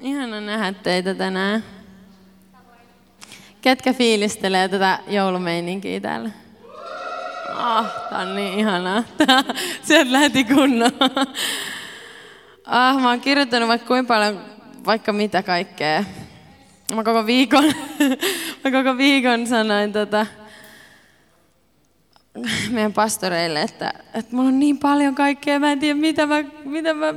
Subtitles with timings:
[0.00, 1.64] Ihana nähdä teitä tänään.
[3.62, 6.30] Ketkä fiilistelee tätä joulumeininkiä täällä?
[7.54, 9.02] Ah, tää on niin ihanaa.
[9.26, 9.44] Tää,
[9.82, 11.26] sieltä lähti kunnolla.
[12.66, 14.40] Ah, mä oon kirjoittanut vaikka kuinka paljon,
[14.86, 16.04] vaikka mitä kaikkea.
[16.94, 17.64] Mä koko viikon,
[18.64, 20.26] mä koko viikon sanoin tota,
[22.70, 26.94] meidän pastoreille, että, että mulla on niin paljon kaikkea, mä en tiedä mitä mä, mitä
[26.94, 27.14] mä,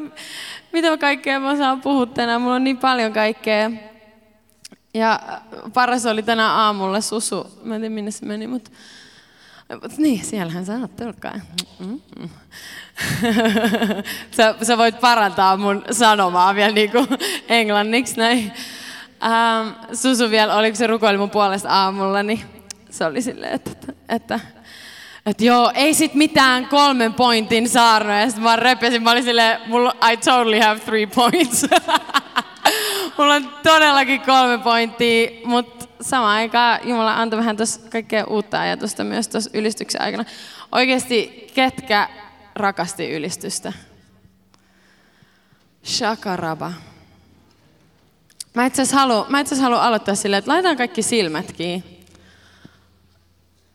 [0.73, 3.71] mitä mä kaikkea mä saan puhua tänään, mulla on niin paljon kaikkea.
[4.93, 5.19] Ja
[5.73, 8.71] paras oli tänä aamulla Susu, mä en tiedä minne se meni, mutta
[9.97, 11.39] niin, siellähän sä oot, tulkaa.
[11.79, 12.29] Mm-hmm.
[14.37, 17.07] sä, sä voit parantaa mun sanomaa vielä niin kuin
[17.47, 18.51] englanniksi näin.
[19.23, 22.41] Ähm, Susu vielä, oliko se rukoili mun puolesta aamulla, niin
[22.89, 24.39] se oli silleen, että, että
[25.25, 28.25] että joo, ei sit mitään kolmen pointin saarnoja.
[28.25, 29.59] Sitten mä repesin, mä olin silleen,
[30.11, 31.65] I totally have three points.
[33.17, 39.03] mulla on todellakin kolme pointtia, mutta samaan aikaan Jumala antoi vähän tuossa kaikkea uutta ajatusta
[39.03, 40.25] myös tuossa ylistyksen aikana.
[40.71, 42.09] Oikeasti, ketkä
[42.55, 43.73] rakasti ylistystä?
[45.85, 46.73] Shakaraba.
[48.53, 49.25] Mä itse asiassa haluan,
[49.61, 51.99] haluan aloittaa silleen, että laitetaan kaikki silmät kiinni.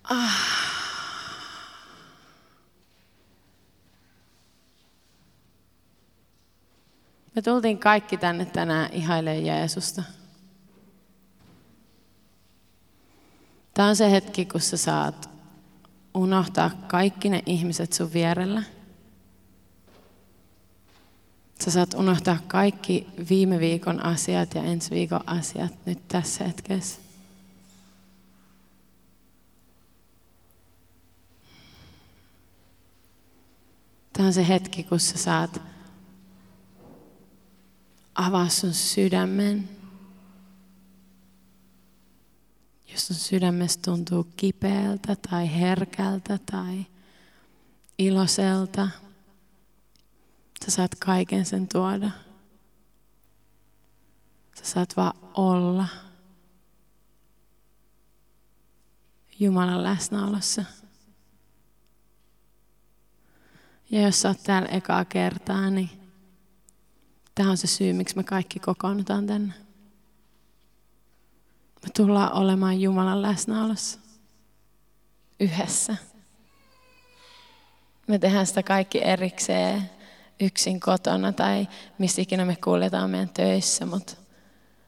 [0.05, 0.64] Ah.
[7.35, 10.03] Me tultiin kaikki tänne tänään ihailemaan Jeesusta.
[13.75, 15.31] Tämä on se hetki, kun sä saat
[16.15, 18.63] unohtaa kaikki ne ihmiset sun vierellä.
[21.65, 27.01] Sä saat unohtaa kaikki viime viikon asiat ja ensi viikon asiat nyt tässä hetkessä.
[34.13, 35.74] Tämä on se hetki, kun sä saat
[38.15, 39.69] avaa sun sydämen.
[42.93, 46.87] Jos sun sydämestä tuntuu kipeältä tai herkältä tai
[47.99, 48.89] iloiselta,
[50.65, 52.11] sä saat kaiken sen tuoda.
[54.55, 55.89] Sä saat vaan olla
[59.39, 60.65] Jumalan läsnäolossa.
[63.91, 66.04] Ja jos sä oot täällä ekaa kertaa, niin
[67.35, 69.55] Tämä on se syy, miksi me kaikki kokoonnutaan tänne.
[71.83, 73.99] Me tullaan olemaan Jumalan läsnäolossa.
[75.41, 75.97] Yhdessä.
[78.09, 79.91] Me tehdään sitä kaikki erikseen,
[80.41, 81.69] yksin kotona tai
[81.99, 84.17] missä ikinä me kuljetaan meidän töissä, mutta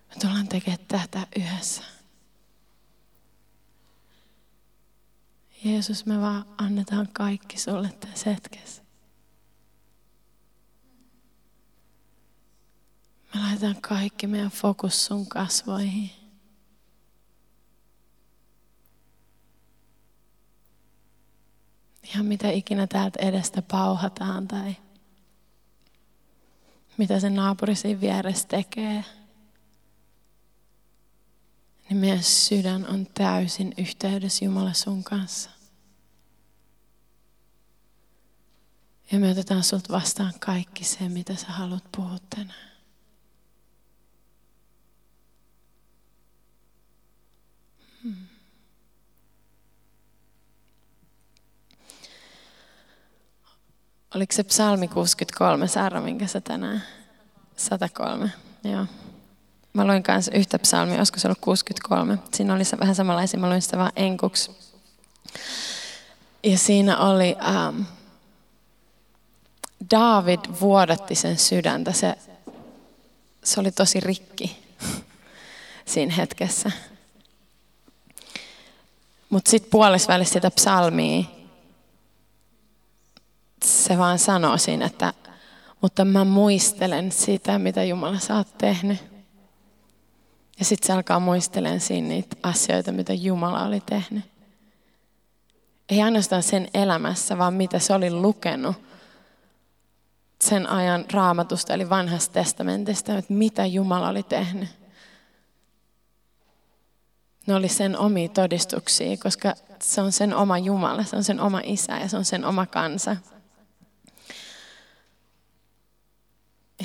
[0.09, 1.83] me tullaan tekemään tätä yhdessä.
[5.65, 8.86] Jeesus, me vaan annetaan kaikki sulle tässä hetkessä.
[13.37, 16.11] Me laitetaan kaikki meidän fokus sun kasvoihin.
[22.03, 24.77] Ihan mitä ikinä täältä edestä pauhataan tai
[26.97, 29.05] mitä se naapuri siinä vieressä tekee.
[31.89, 35.51] Niin meidän sydän on täysin yhteydessä Jumala sun kanssa.
[39.13, 42.76] Ja me otetaan sulta vastaan kaikki se, mitä sä haluat puhua tänään.
[54.16, 56.83] Oliko se psalmi 63, Saara, minkä sä tänään?
[57.57, 58.30] 103,
[58.65, 58.86] joo.
[59.72, 62.18] Mä luin kanssa yhtä psalmia, olisiko se ollut 63.
[62.33, 64.51] Siinä oli se vähän samanlaisia, mä luin sitä vaan enkuksi.
[66.42, 67.80] Ja siinä oli, ähm,
[69.91, 71.92] David vuodatti sen sydäntä.
[71.92, 72.15] Se,
[73.45, 74.57] se oli tosi rikki
[75.84, 76.71] siinä hetkessä.
[79.30, 81.35] Mutta sitten puolesvälissä sitä psalmia
[83.65, 85.13] se vaan sanoo siinä, että
[85.83, 88.99] mutta mä muistelen sitä, mitä Jumala sä oot tehnyt.
[90.59, 94.25] Ja sitten se alkaa muistelemaan siinä niitä asioita, mitä Jumala oli tehnyt.
[95.89, 98.77] Ei ainoastaan sen elämässä, vaan mitä se oli lukenut
[100.41, 104.69] sen ajan raamatusta, eli vanhasta testamentista, että mitä Jumala oli tehnyt.
[107.47, 111.61] Ne oli sen omia todistuksia, koska se on sen oma Jumala, se on sen oma
[111.65, 113.17] isä ja se on sen oma kansa.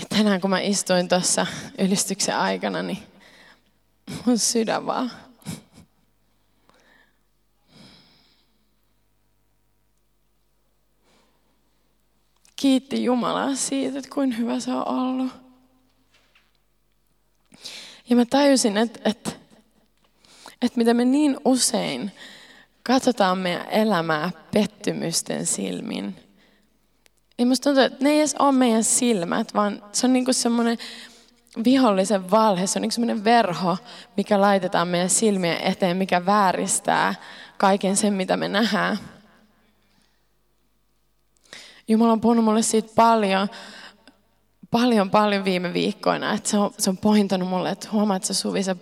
[0.09, 1.47] Tänään kun mä istuin tuossa
[1.79, 3.03] ylistyksen aikana, niin
[4.25, 5.11] mun sydän vaan
[12.55, 15.31] kiitti Jumalaa siitä, että kuinka hyvä se on ollut.
[18.09, 19.31] Ja mä tajusin, että, että,
[20.61, 22.11] että mitä me niin usein
[22.83, 26.15] katsotaan meidän elämää pettymysten silmin.
[27.41, 30.77] Ja musta tuntuu, että ne ei edes ole meidän silmät, vaan se on niinku semmoinen
[31.63, 33.77] vihollisen valhe, se on niinku semmoinen verho,
[34.17, 37.15] mikä laitetaan meidän silmien eteen, mikä vääristää
[37.57, 38.99] kaiken sen, mitä me nähdään.
[41.87, 43.47] Jumala on puhunut mulle siitä paljon,
[44.71, 46.33] paljon, paljon viime viikkoina.
[46.33, 48.75] Että se, on, se on pointanut mulle, että huomaat sä Suvi, sä,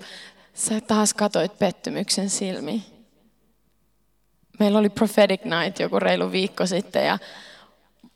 [0.54, 2.84] sä taas katoit pettymyksen silmiin.
[4.60, 7.18] Meillä oli prophetic night joku reilu viikko sitten ja,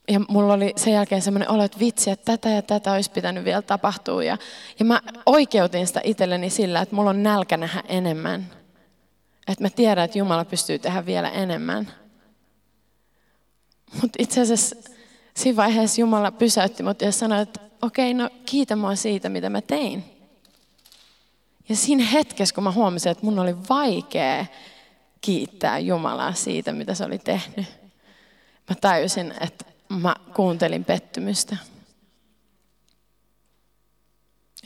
[0.07, 3.45] ja mulla oli sen jälkeen semmoinen olo, että vitsi, että tätä ja tätä olisi pitänyt
[3.45, 4.23] vielä tapahtua.
[4.23, 4.38] Ja,
[4.79, 8.50] ja mä oikeutin sitä itselleni sillä, että mulla on nälkä nähdä enemmän.
[9.47, 11.94] Että mä tiedän, että Jumala pystyy tehdä vielä enemmän.
[14.01, 14.75] Mutta itse asiassa
[15.35, 19.50] siinä vaiheessa Jumala pysäytti mut ja sanoi, että okei, okay, no kiitä mua siitä, mitä
[19.50, 20.03] mä tein.
[21.69, 24.45] Ja siinä hetkessä, kun mä huomasin, että mun oli vaikea
[25.21, 27.65] kiittää Jumalaa siitä, mitä se oli tehnyt,
[28.69, 31.57] mä tajusin, että mä kuuntelin pettymystä.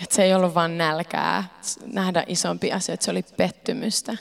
[0.03, 1.43] Että se ei ollut vain nälkää
[1.85, 4.17] nähdä isompi asia, että se oli pettymystä.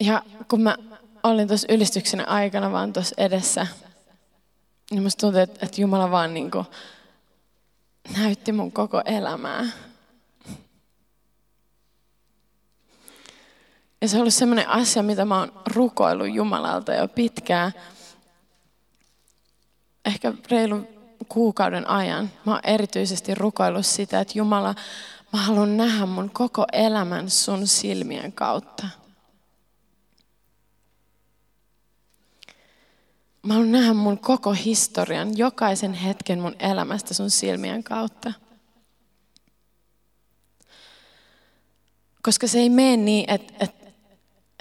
[0.00, 0.76] Ja kun mä
[1.22, 3.66] olin tuossa ylistyksen aikana vaan tuossa edessä,
[4.90, 6.66] niin musta tuntui, että, että Jumala vaan niin kuin
[8.18, 9.66] näytti mun koko elämää.
[14.00, 17.72] Ja se on ollut sellainen asia, mitä mä oon rukoillut Jumalalta jo pitkään.
[20.08, 20.88] Ehkä reilun
[21.28, 22.30] kuukauden ajan.
[22.46, 24.74] Mä oon erityisesti rukoillut sitä, että Jumala,
[25.32, 28.86] mä haluan nähdä mun koko elämän sun silmien kautta.
[33.42, 38.32] Mä haluan nähdä mun koko historian, jokaisen hetken mun elämästä sun silmien kautta.
[42.22, 43.77] Koska se ei mene niin, että, että,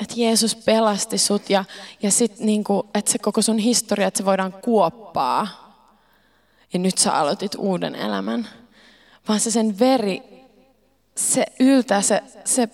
[0.02, 1.66] että Jeesus pelasti sut ja,
[2.02, 5.68] ja sitten niinku, että se koko sun historia, että se voidaan kuoppaa.
[6.74, 8.48] Ja nyt sä aloitit uuden elämän.
[9.28, 10.24] Vaan se sen veri,
[11.16, 12.70] se yltää, se, se,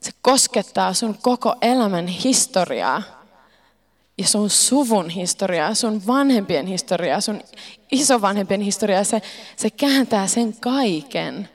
[0.00, 3.02] se koskettaa sun koko elämän historiaa
[4.18, 7.42] ja sun suvun historiaa, sun vanhempien historiaa, sun
[7.90, 9.22] isovanhempien historiaa, se,
[9.56, 11.48] se kääntää sen kaiken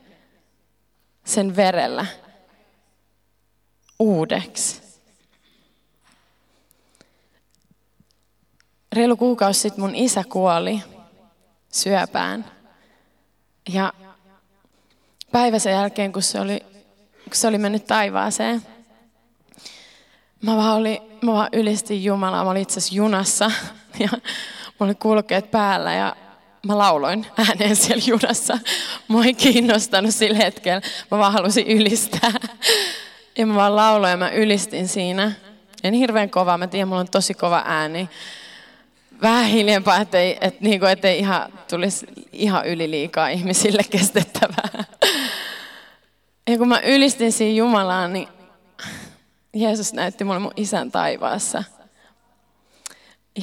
[1.24, 2.06] sen verellä
[4.00, 4.85] uudeksi.
[8.96, 10.82] Reilu kuukausi sitten mun isä kuoli
[11.72, 12.46] syöpään.
[13.70, 13.94] Ja
[15.32, 16.60] päivä sen jälkeen, kun se oli,
[17.24, 18.62] kun se oli mennyt taivaaseen,
[20.42, 22.44] mä vaan, oli, mä vaan ylistin Jumalaa.
[22.44, 23.52] Mä olin itse asiassa junassa
[24.00, 26.16] ja mulla oli kulkeet päällä ja
[26.68, 28.60] mä lauloin ääneen siellä junassa.
[29.08, 30.82] Mä ei kiinnostanut sillä hetkellä.
[31.12, 32.32] Mä vaan halusin ylistää.
[33.38, 35.32] Ja mä vaan lauloin ja mä ylistin siinä.
[35.84, 38.10] En hirveän kova, mä tiedän, mulla on tosi kova ääni.
[39.22, 44.84] Vähän hiljempaa, ettei, et, niin kuin, ettei ihan tulisi ihan yli liikaa ihmisille kestettävää.
[46.50, 48.28] Ja kun mä ylistin siinä Jumalaan, niin
[49.54, 51.64] Jeesus näytti mulle mun isän taivaassa.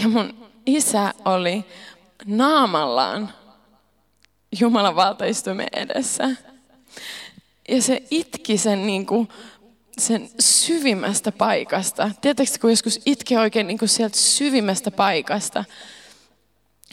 [0.02, 1.64] Ja mun isä oli
[2.26, 3.32] naamallaan
[4.60, 6.30] Jumalan valtaistuimen edessä.
[7.68, 9.28] Ja se itki sen, niin kuin,
[9.98, 12.10] sen syvimmästä paikasta.
[12.20, 15.64] Tiedättekö, kun joskus itki oikein niin kuin sieltä syvimmästä paikasta.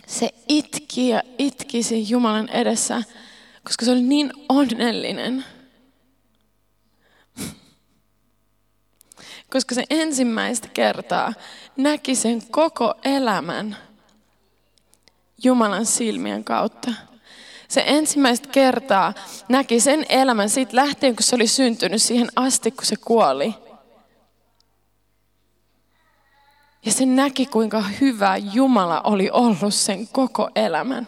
[0.07, 3.03] Se itki ja itki sen Jumalan edessä,
[3.63, 5.45] koska se oli niin onnellinen.
[9.53, 11.33] koska se ensimmäistä kertaa
[11.77, 13.77] näki sen koko elämän
[15.43, 16.91] Jumalan silmien kautta.
[17.69, 19.13] Se ensimmäistä kertaa
[19.49, 23.55] näki sen elämän siitä lähtien, kun se oli syntynyt siihen asti, kun se kuoli.
[26.85, 31.07] Ja se näki, kuinka hyvä Jumala oli ollut sen koko elämän.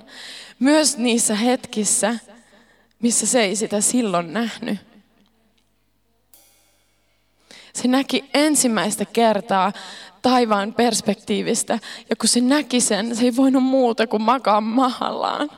[0.60, 2.16] Myös niissä hetkissä,
[3.00, 4.80] missä se ei sitä silloin nähnyt.
[7.74, 9.74] Se näki ensimmäistä kertaa
[10.22, 11.80] taivaan perspektiivistä.
[12.10, 15.50] Ja kun se näki sen, se ei voinut muuta kuin makaa mahallaan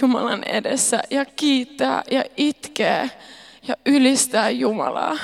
[0.00, 3.10] Jumalan edessä ja kiittää ja itkee
[3.68, 5.18] ja ylistää Jumalaa.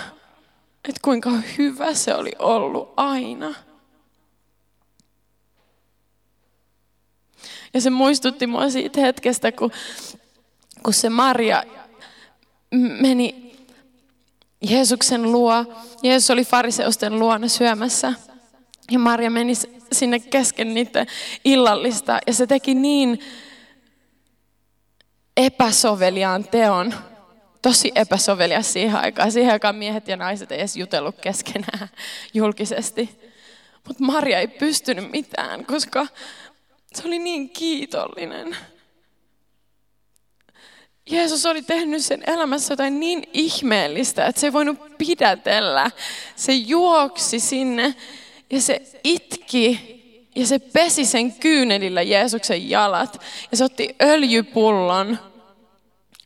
[0.88, 3.54] Että kuinka hyvä se oli ollut aina.
[7.75, 9.71] Ja se muistutti mua siitä hetkestä, kun,
[10.83, 11.62] kun se Maria
[13.00, 13.56] meni
[14.61, 15.64] Jeesuksen luo.
[16.02, 18.12] Jeesus oli fariseusten luona syömässä.
[18.90, 19.52] Ja Maria meni
[19.92, 21.06] sinne kesken niiden
[21.44, 22.18] illallista.
[22.26, 23.21] Ja se teki niin
[25.36, 26.94] epäsoveliaan teon.
[27.62, 29.32] Tosi epäsovelias siihen aikaan.
[29.32, 31.88] Siihen aikaan miehet ja naiset ei edes jutellut keskenään
[32.34, 33.20] julkisesti.
[33.86, 36.06] Mutta Maria ei pystynyt mitään, koska
[36.94, 38.56] se oli niin kiitollinen.
[41.10, 45.90] Jeesus oli tehnyt sen elämässä jotain niin ihmeellistä, että se ei voinut pidätellä.
[46.36, 47.94] Se juoksi sinne
[48.50, 49.93] ja se itki
[50.34, 53.20] ja se pesi sen kyynelillä Jeesuksen jalat.
[53.50, 55.18] Ja se otti öljypullon,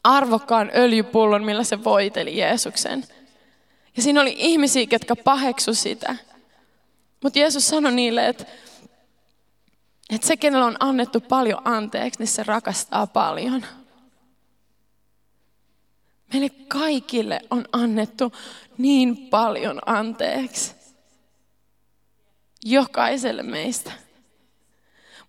[0.05, 3.05] arvokkaan öljypullon, millä se voiteli Jeesuksen.
[3.97, 6.17] Ja siinä oli ihmisiä, jotka paheksu sitä.
[7.23, 8.45] Mutta Jeesus sanoi niille, että,
[10.11, 13.65] että se, kenellä on annettu paljon anteeksi, niin se rakastaa paljon.
[16.33, 18.33] Meille kaikille on annettu
[18.79, 20.78] niin paljon anteeksi.
[22.65, 23.93] Jokaiselle meistä.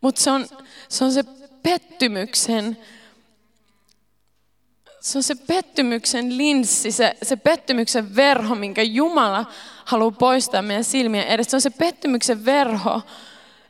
[0.02, 0.48] Mutta se on,
[0.90, 1.24] se on se
[1.64, 2.78] pettymyksen,
[5.02, 9.46] se on se pettymyksen linssi, se, se pettymyksen verho, minkä Jumala
[9.86, 11.52] haluaa poistaa meidän silmien edestä.
[11.52, 13.02] Se on se pettymyksen verho,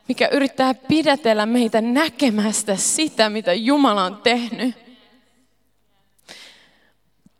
[0.08, 4.90] mikä yrittää pidätellä meitä näkemästä sitä, mitä Jumala on tehnyt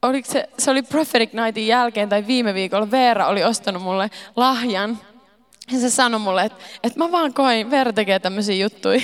[0.03, 4.99] oliko se, se oli Prophetic Nightin jälkeen tai viime viikolla Veera oli ostanut mulle lahjan.
[5.73, 9.01] Ja se sanoi mulle, että, että mä vaan koin, Veera tekee tämmöisiä juttuja.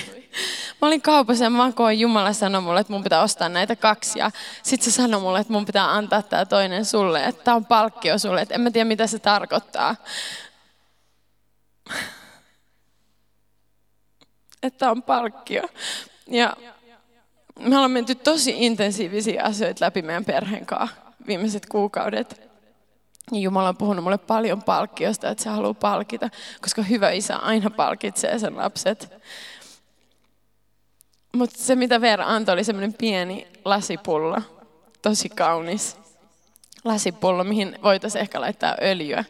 [0.81, 4.19] Mä olin kaupassa ja mä koin, Jumala sanoi mulle, että mun pitää ostaa näitä kaksi.
[4.19, 4.31] Ja
[4.63, 8.17] sitten se sanoi mulle, että mun pitää antaa tämä toinen sulle, että tämä on palkkio
[8.17, 8.41] sulle.
[8.41, 9.95] Että en mä tiedä, mitä se tarkoittaa.
[14.63, 15.63] Että on palkkio.
[16.27, 16.57] Ja
[17.59, 20.95] me ollaan menty tosi intensiivisiä asioita läpi meidän perheen kanssa
[21.27, 22.46] viimeiset kuukaudet.
[23.31, 26.29] Ja Jumala on puhunut mulle paljon palkkiosta, että se haluaa palkita,
[26.61, 29.13] koska hyvä isä aina palkitsee sen lapset.
[31.35, 34.37] Mutta se, mitä Veera antoi, oli semmoinen pieni lasipullo,
[35.01, 35.97] tosi kaunis
[36.83, 39.25] lasipullo, mihin voitaisiin ehkä laittaa öljyä.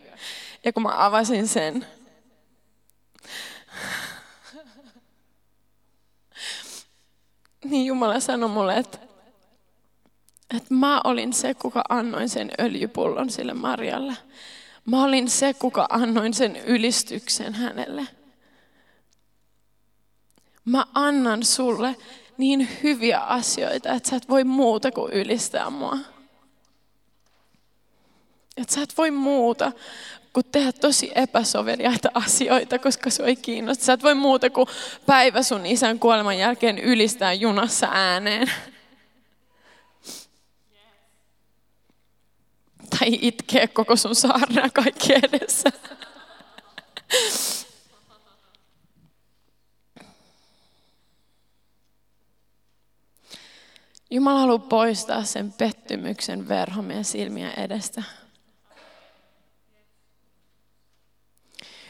[0.65, 1.85] Ja kun mä avasin sen,
[7.63, 9.06] niin Jumala sanoi mulle, että,
[10.55, 14.17] että mä olin se, kuka annoin sen öljypullon sille Marjalle.
[14.85, 18.07] Mä olin se, kuka annoin sen ylistyksen hänelle.
[20.65, 21.95] Mä annan sulle
[22.37, 25.97] niin hyviä asioita, että sä et voi muuta kuin ylistää mua.
[28.57, 29.71] Että sä et voi muuta
[30.33, 33.85] kuin tehdä tosi epäsoveliaita asioita, koska se ei kiinnosta.
[33.85, 34.67] Sä et voi muuta kuin
[35.05, 38.51] päivä sun isän kuoleman jälkeen ylistää junassa ääneen.
[42.89, 45.69] Tai itkeä koko sun saarna kaikki edessä.
[54.09, 58.03] Jumala haluaa poistaa sen pettymyksen verho meidän silmien edestä.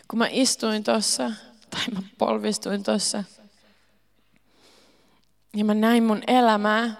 [0.07, 1.31] kun mä istuin tuossa,
[1.69, 3.23] tai mä polvistuin tuossa,
[5.55, 6.95] ja mä näin mun elämää,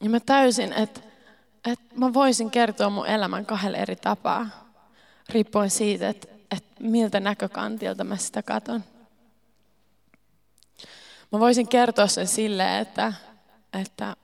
[0.00, 1.00] ja mä täysin, että,
[1.64, 4.46] että mä voisin kertoa mun elämän kahdella eri tapaa,
[5.28, 8.84] riippuen siitä, että, että miltä näkökantilta mä sitä katon.
[11.32, 13.12] Mä voisin kertoa sen silleen, että,
[13.72, 14.16] että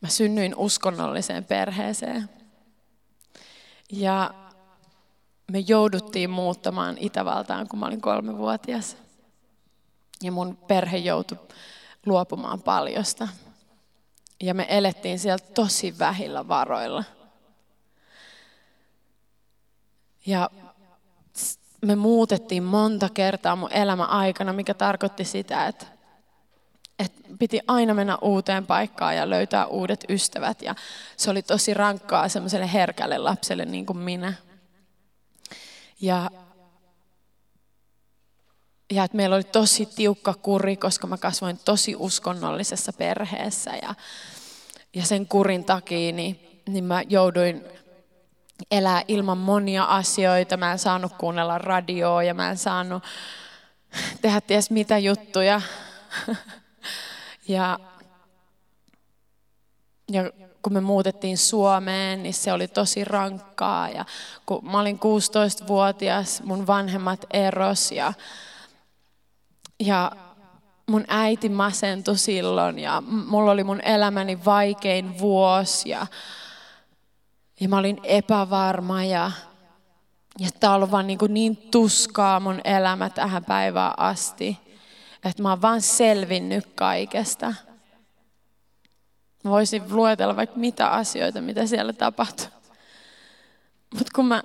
[0.00, 2.28] mä synnyin uskonnolliseen perheeseen.
[3.92, 4.34] Ja
[5.52, 8.96] me jouduttiin muuttamaan Itävaltaan, kun mä olin kolmevuotias.
[10.22, 11.38] Ja mun perhe joutui
[12.06, 13.28] luopumaan paljosta.
[14.42, 17.04] Ja me elettiin siellä tosi vähillä varoilla.
[20.26, 20.50] Ja
[21.80, 25.86] me muutettiin monta kertaa mun elämä aikana, mikä tarkoitti sitä, että,
[26.98, 30.62] että piti aina mennä uuteen paikkaan ja löytää uudet ystävät.
[30.62, 30.74] Ja
[31.16, 34.32] se oli tosi rankkaa semmoiselle herkälle lapselle niin kuin minä.
[36.00, 36.30] Ja,
[38.92, 43.70] ja että meillä oli tosi tiukka kuri, koska mä kasvoin tosi uskonnollisessa perheessä.
[43.82, 43.94] Ja,
[44.94, 47.64] ja sen kurin takia niin niin mä jouduin
[48.70, 50.56] elää ilman monia asioita.
[50.56, 53.02] Mä en saanut kuunnella radioa ja mä en saanut
[54.22, 55.60] tehdä ties mitä juttuja.
[57.48, 57.78] Ja,
[60.10, 60.30] ja
[60.62, 63.88] kun me muutettiin Suomeen, niin se oli tosi rankkaa.
[63.88, 64.04] Ja
[64.46, 68.12] kun mä olin 16-vuotias, mun vanhemmat eros ja,
[69.80, 70.12] ja
[70.90, 76.06] mun äiti masentui silloin ja mulla oli mun elämäni vaikein vuosi ja,
[77.60, 79.30] ja mä olin epävarma ja,
[80.38, 84.58] ja tämä on ollut vaan niin, niin tuskaa mun elämä tähän päivään asti,
[85.24, 87.46] että mä oon vaan selvinnyt kaikesta.
[89.44, 92.46] Mä voisin luetella vaikka mitä asioita, mitä siellä tapahtui.
[93.94, 94.42] Mutta kun mä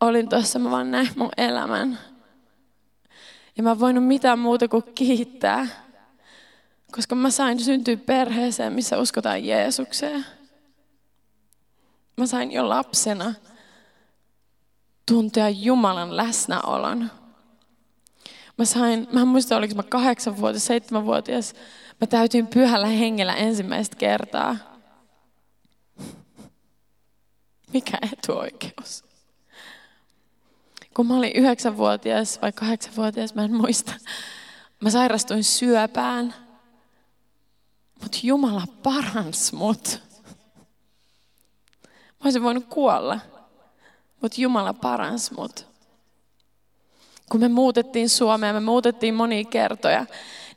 [0.00, 1.98] olin tuossa, mä vaan näin mun elämän.
[3.62, 5.66] Ja mä voinut mitään muuta kuin kiittää.
[6.92, 10.26] Koska mä sain syntyä perheeseen, missä uskotaan Jeesukseen.
[12.16, 13.34] Mä sain jo lapsena
[15.06, 17.10] tuntea Jumalan läsnäolon.
[18.58, 21.54] Mä sain, mä en muista oliko mä kahdeksanvuotias, seitsemänvuotias,
[22.00, 24.56] Mä täytin pyhällä hengellä ensimmäistä kertaa.
[27.72, 29.11] Mikä etuoikeus?
[30.94, 33.92] Kun mä olin yhdeksänvuotias vai kahdeksanvuotias, mä en muista.
[34.80, 36.34] Mä sairastuin syöpään.
[38.02, 40.00] Mutta Jumala parans mut.
[41.84, 43.20] Mä olisin voinut kuolla.
[44.20, 45.66] Mutta Jumala parans mut.
[47.30, 50.06] Kun me muutettiin Suomeen, me muutettiin monia kertoja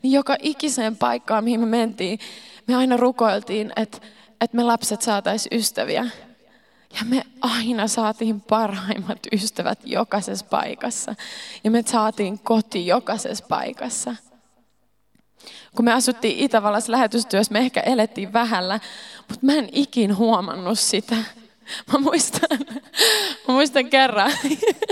[0.06, 2.20] niin joka ikiseen paikkaan, mihin me mentiin,
[2.68, 3.98] me aina rukoiltiin, että,
[4.42, 6.10] että me lapset saataisiin ystäviä.
[7.00, 11.16] Ja me aina saatiin parhaimmat ystävät jokaisessa paikassa.
[11.64, 14.16] Ja me saatiin koti jokaisessa paikassa.
[15.76, 18.80] Kun me asuttiin Itävallassa lähetystyössä, me ehkä elettiin vähällä,
[19.18, 21.16] mutta mä en ikin huomannut sitä.
[21.94, 22.60] Mä muistan,
[23.48, 24.32] mä muistan kerran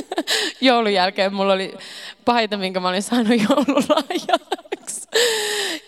[0.62, 1.77] joulun jälkeen mulla oli
[2.25, 5.07] paita, minkä mä olin saanut joululahjaksi.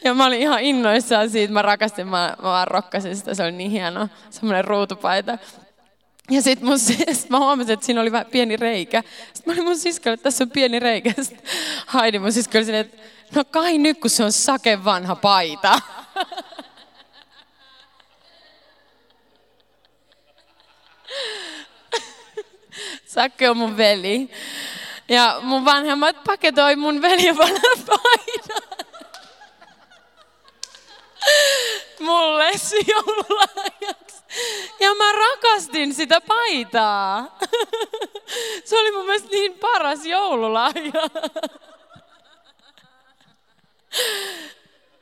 [0.04, 3.52] Ja mä olin ihan innoissaan siitä, mä rakastin, mä, mä vaan rokkasin sitä, se oli
[3.52, 5.38] niin hieno, semmoinen ruutupaita.
[6.30, 6.80] Ja sitten mun,
[7.14, 9.04] sit mä huomasin, että siinä oli vähän pieni reikä.
[9.34, 11.14] Sitten mä olin mun siskolle, että tässä on pieni reikä.
[11.24, 11.52] Sitten
[11.86, 12.98] Haidi mun sisko oli että
[13.36, 15.80] no kai nyt kun se on sake vanha paita.
[23.06, 24.30] Sakke on mun veli.
[25.10, 28.62] Ja mun vanhemmat paketoi mun veljen vanhan paidan.
[32.00, 32.52] Mulle
[32.88, 34.05] joululahjaksi.
[34.80, 37.38] Ja mä rakastin sitä paitaa.
[38.66, 41.10] Se oli mun mielestä niin paras joululahja.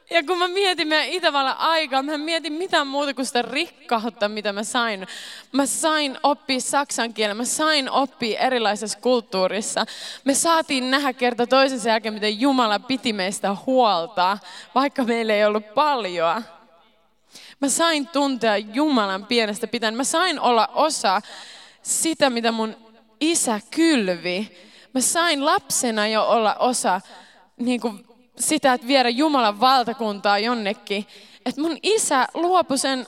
[0.10, 4.54] Ja kun mä mietin meidän Itävallan aikaa, mä mietin mitään muuta kuin sitä rikkautta, mitä
[4.54, 5.08] mä sain.
[5.52, 9.86] Mä sain oppia saksan kielen, mä sain oppia erilaisessa kulttuurissa.
[10.24, 14.38] Me saatiin nähdä kerta toisensa jälkeen, miten Jumala piti meistä huolta,
[14.76, 16.44] vaikka meillä ei ollut paljon.
[17.64, 19.96] Mä sain tuntea Jumalan pienestä pitäen.
[19.96, 21.22] Mä sain olla osa
[21.82, 22.76] sitä, mitä mun
[23.20, 24.58] isä kylvi.
[24.94, 27.02] Mä sain lapsena jo olla osa
[27.58, 28.06] niin kuin
[28.40, 31.06] sitä, että viedä Jumalan valtakuntaa jonnekin.
[31.46, 33.08] Että mun isä luopui sen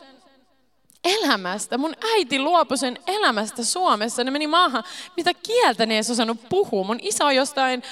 [1.04, 1.78] elämästä.
[1.78, 4.24] Mun äiti luopui sen elämästä Suomessa.
[4.24, 4.84] Ne meni maahan,
[5.18, 6.84] mitä kieltä ne ei osannut puhua.
[6.84, 7.84] Mun isä on jostain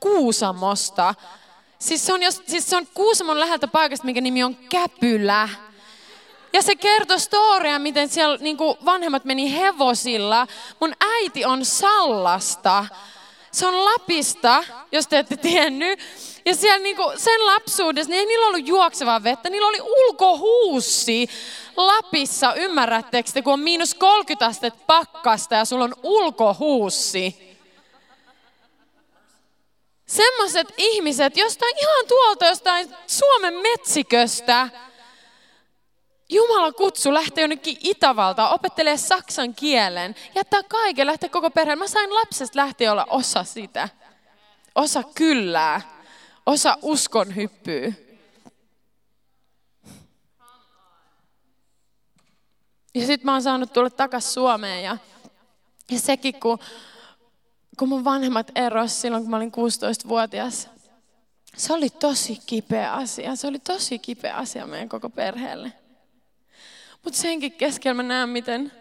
[0.00, 1.14] Kuusamosta.
[1.78, 5.48] Siis se on, jos, siis se on Kuusamon läheltä paikasta, minkä nimi on Käpylä.
[6.52, 10.46] Ja se kertoi storia, miten siellä niin vanhemmat meni hevosilla.
[10.80, 12.86] Mun äiti on Sallasta.
[13.52, 16.00] Se on Lapista, jos te ette tiennyt.
[16.44, 21.28] Ja siellä niinku sen lapsuudessa, niin ei niillä ollut juoksevaa vettä, niillä oli ulkohuussi
[21.76, 27.48] Lapissa, ymmärrättekö te, kun on miinus 30 astetta pakkasta ja sulla on ulkohuussi.
[30.06, 34.68] Semmoiset ihmiset jostain ihan tuolta, jostain Suomen metsiköstä,
[36.30, 41.78] Jumala kutsu lähteä jonnekin Itävaltaan, opettelee saksan kielen, jättää kaiken, lähteä koko perheen.
[41.78, 43.88] Mä sain lapsesta lähteä olla osa sitä,
[44.74, 45.98] osa kyllää
[46.48, 47.94] osa uskon hyppyy.
[52.94, 54.96] Ja sitten mä oon saanut tulla takas Suomeen ja,
[55.90, 56.58] ja sekin, kun,
[57.78, 60.68] kun mun vanhemmat eros silloin, kun mä olin 16-vuotias,
[61.56, 63.36] se oli tosi kipeä asia.
[63.36, 65.72] Se oli tosi kipeä asia meidän koko perheelle.
[67.04, 68.72] Mutta senkin keskellä mä näen, miten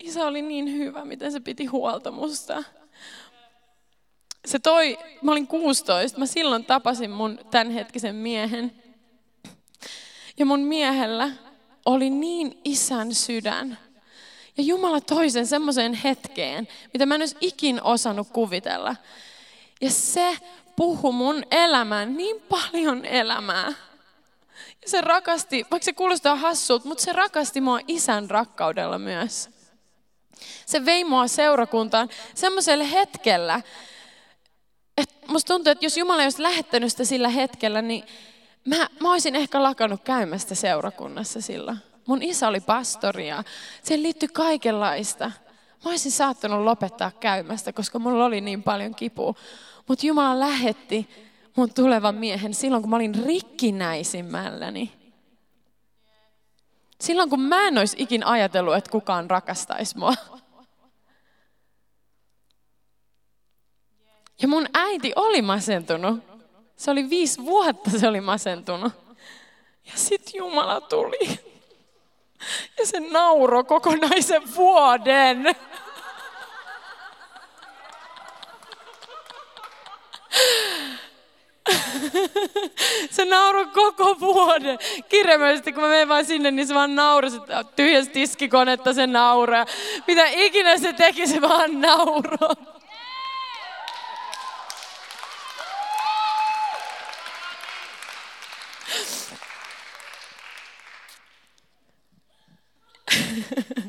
[0.00, 2.64] isä oli niin hyvä, miten se piti huolta musta
[4.48, 8.72] se toi, mä olin 16, mä silloin tapasin mun tämänhetkisen miehen.
[10.38, 11.30] Ja mun miehellä
[11.86, 13.78] oli niin isän sydän.
[14.56, 18.96] Ja Jumala toi sen semmoiseen hetkeen, mitä mä en olisi ikin osannut kuvitella.
[19.80, 20.36] Ja se
[20.76, 23.72] puhu mun elämään niin paljon elämää.
[24.88, 29.50] Se rakasti, vaikka se kuulostaa hassulta, mutta se rakasti mua isän rakkaudella myös.
[30.66, 33.60] Se vei mua seurakuntaan semmoisella hetkellä,
[34.96, 38.04] että musta tuntuu, että jos Jumala olisi lähettänyt sitä sillä hetkellä, niin
[38.64, 41.78] mä, mä olisin ehkä lakannut käymästä seurakunnassa silloin.
[42.06, 43.44] Mun isä oli pastori ja
[43.82, 45.32] siihen liittyi kaikenlaista.
[45.84, 49.34] Mä olisin saattanut lopettaa käymästä, koska mulla oli niin paljon kipua.
[49.88, 51.27] Mutta Jumala lähetti
[51.58, 54.92] mun tulevan miehen silloin, kun mä olin rikkinäisimmälläni.
[57.00, 60.14] Silloin, kun mä en olisi ikin ajatellut, että kukaan rakastaisi mua.
[64.42, 66.24] Ja mun äiti oli masentunut.
[66.76, 68.92] Se oli viisi vuotta se oli masentunut.
[69.84, 71.40] Ja sitten Jumala tuli.
[72.78, 75.54] Ja se nauro kokonaisen vuoden.
[83.10, 84.78] se nauroi koko vuoden.
[85.08, 87.30] Kirjaimellisesti, kun mä menen vaan sinne, niin se vaan nauroi.
[87.30, 87.38] Se
[87.76, 89.66] tyhjäsi tiskikonetta, se nauraa.
[90.06, 92.54] Mitä ikinä se teki, se vaan nauroi.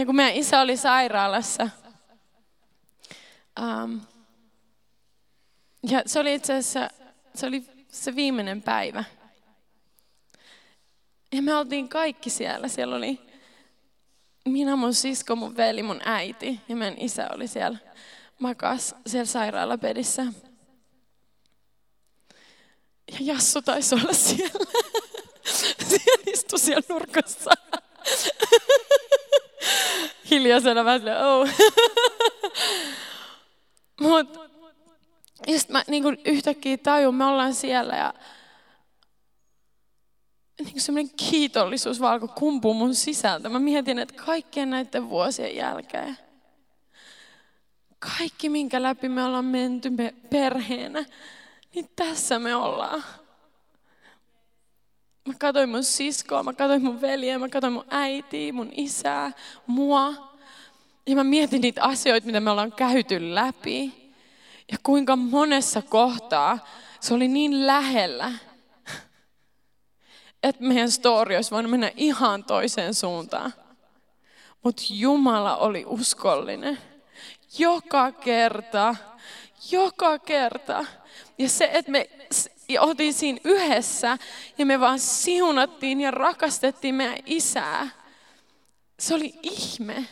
[0.00, 1.68] Ja kun meidän isä oli sairaalassa,
[3.60, 4.00] um,
[5.88, 6.90] ja se oli itse asiassa,
[7.34, 9.04] se oli se viimeinen päivä.
[11.32, 12.68] Ja me oltiin kaikki siellä.
[12.68, 13.20] Siellä oli
[14.44, 17.78] minä, mun sisko, mun veli, mun äiti ja meidän isä oli siellä
[18.38, 20.22] makas siellä sairaalapedissä.
[23.12, 24.64] Ja Jassu taisi olla siellä.
[25.88, 27.50] Siellä istui siellä nurkassa.
[30.30, 31.48] Hiljaisena vähän silleen, oh.
[34.00, 34.40] Mut,
[35.46, 38.14] ja sit mä niin yhtäkkiä tajun, me ollaan siellä ja
[40.64, 43.48] niin semmoinen kiitollisuus vaan kumpuu mun sisältä.
[43.48, 46.18] Mä mietin, että kaikkien näiden vuosien jälkeen,
[47.98, 51.04] kaikki minkä läpi me ollaan menty me perheenä,
[51.74, 53.04] niin tässä me ollaan.
[55.28, 59.32] Mä katsoin mun siskoa, mä katsoin mun veljeä, mä katsoin mun äitiä, mun isää,
[59.66, 60.30] mua.
[61.06, 64.12] Ja mä mietin niitä asioita, mitä me ollaan käyty läpi.
[64.72, 66.58] Ja kuinka monessa kohtaa
[67.00, 68.32] se oli niin lähellä
[70.42, 73.54] että meidän story olisi voinut mennä ihan toiseen suuntaan.
[74.62, 76.78] Mutta Jumala oli uskollinen.
[77.58, 78.96] Joka kerta,
[79.70, 80.86] joka kerta.
[81.38, 82.10] Ja se, että me
[82.78, 84.18] oltiin siinä yhdessä
[84.58, 87.88] ja me vaan siunattiin ja rakastettiin meidän isää.
[88.98, 90.06] Se oli ihme,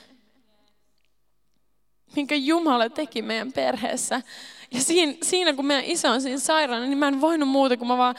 [2.16, 4.22] minkä Jumala teki meidän perheessä.
[4.70, 7.88] Ja siinä, siinä kun meidän isä on siinä sairaana, niin mä en voinut muuta, kun
[7.88, 8.14] mä vaan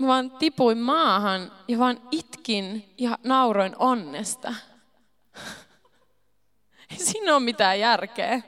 [0.00, 4.54] mä vaan tipuin maahan ja vaan itkin ja nauroin onnesta.
[6.90, 8.42] Ei siinä ole mitään järkeä.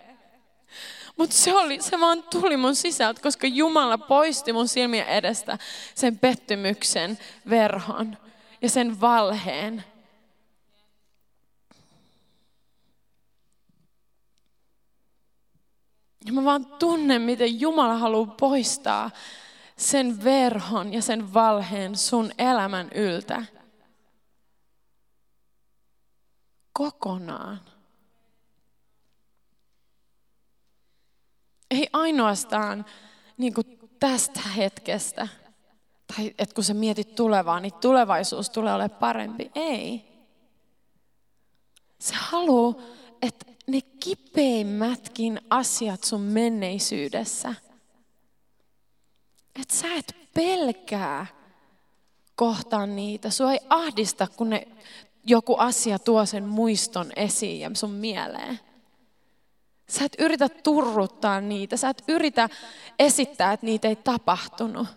[1.17, 5.59] Mutta se, oli, se vaan tuli mun sisältä, koska Jumala poisti mun silmien edestä
[5.95, 7.19] sen pettymyksen
[7.51, 8.17] verhon
[8.63, 9.85] ja sen valheen.
[16.27, 19.11] Ja mä vaan tunnen, miten Jumala haluaa poistaa
[19.77, 23.45] sen verhon ja sen valheen sun elämän yltä.
[26.73, 27.72] Kokonaan.
[31.73, 32.85] Ei ainoastaan
[33.39, 35.29] niin kuin tästä hetkestä,
[36.17, 39.51] tai että kun sä mietit tulevaa, niin tulevaisuus tulee olemaan parempi.
[39.55, 40.05] Ei.
[41.99, 42.75] Se haluaa,
[43.23, 47.55] että ne kipeimmätkin asiat sun menneisyydessä–
[49.61, 51.27] että sä et pelkää
[52.37, 53.31] kohtaa niitä.
[53.31, 54.69] Sua ei ahdista, kun ne,
[55.25, 58.61] joku asia tuo sen muiston esiin ja sun mieleen.
[59.93, 61.77] Sä et yritä turruttaa niitä.
[61.77, 62.49] Sä et yritä
[62.99, 64.89] esittää, että niitä ei tapahtunut.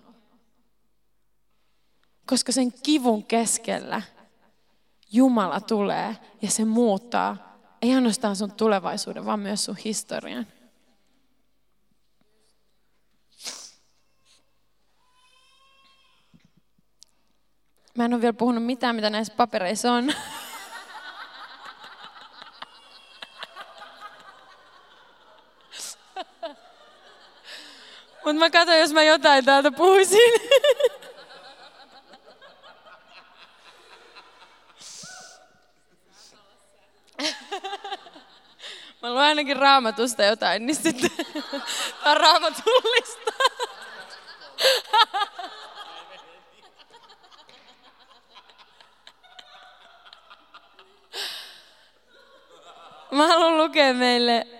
[2.25, 4.01] Koska sen kivun keskellä
[5.11, 10.47] Jumala tulee ja se muuttaa ei ainoastaan sun tulevaisuuden, vaan myös sun historian.
[17.97, 20.13] Mä en ole vielä puhunut mitään, mitä näissä papereissa on.
[28.51, 30.33] Kato, jos mä jotain täältä puhuisin.
[39.01, 41.11] Mä luen ainakin raamatusta jotain, niin sitten
[42.05, 43.31] on raamatullista.
[53.11, 54.54] Mä haluan lukea meille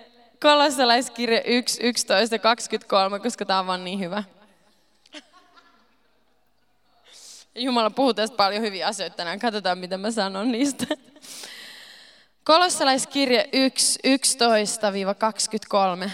[0.45, 4.23] kolossalaiskirja 1, 11, 23, koska tää on vaan niin hyvä.
[7.55, 9.39] Jumala puhuu tästä paljon hyviä asioita tänään.
[9.39, 10.85] Katsotaan, mitä mä sanon niistä.
[12.43, 13.99] Kolossalaiskirja 1,
[16.05, 16.09] 11-23.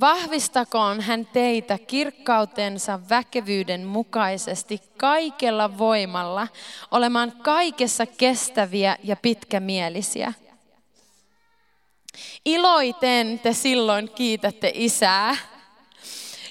[0.00, 6.48] Vahvistakoon hän teitä kirkkautensa väkevyyden mukaisesti kaikella voimalla,
[6.90, 10.32] olemaan kaikessa kestäviä ja pitkämielisiä.
[12.44, 15.36] Iloiten te silloin kiitätte isää,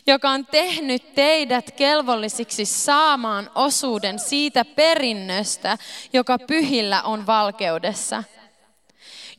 [0.07, 5.77] joka on tehnyt teidät kelvollisiksi saamaan osuuden siitä perinnöstä,
[6.13, 8.23] joka pyhillä on valkeudessa.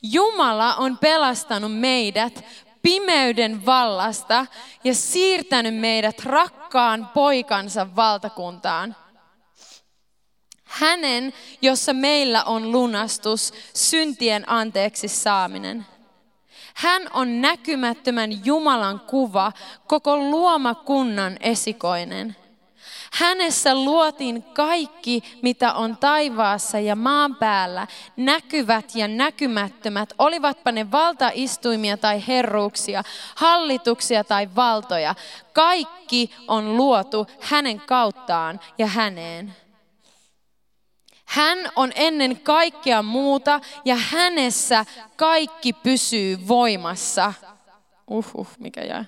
[0.02, 2.44] Jumala on pelastanut meidät
[2.82, 4.46] pimeyden vallasta
[4.84, 8.96] ja siirtänyt meidät rakkaan poikansa valtakuntaan.
[10.64, 15.86] Hänen, jossa meillä on lunastus, syntien anteeksi saaminen.
[16.78, 19.52] Hän on näkymättömän Jumalan kuva,
[19.86, 22.36] koko luomakunnan esikoinen.
[23.12, 27.86] Hänessä luotiin kaikki, mitä on taivaassa ja maan päällä,
[28.16, 33.02] näkyvät ja näkymättömät, olivatpa ne valtaistuimia tai herruuksia,
[33.34, 35.14] hallituksia tai valtoja.
[35.52, 39.54] Kaikki on luotu hänen kauttaan ja häneen.
[41.28, 44.84] Hän on ennen kaikkea muuta ja hänessä
[45.16, 47.32] kaikki pysyy voimassa.
[48.10, 49.04] Uhuh, mikä jää.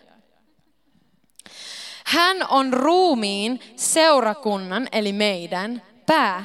[2.07, 6.45] Hän on ruumiin seurakunnan, eli meidän, pää.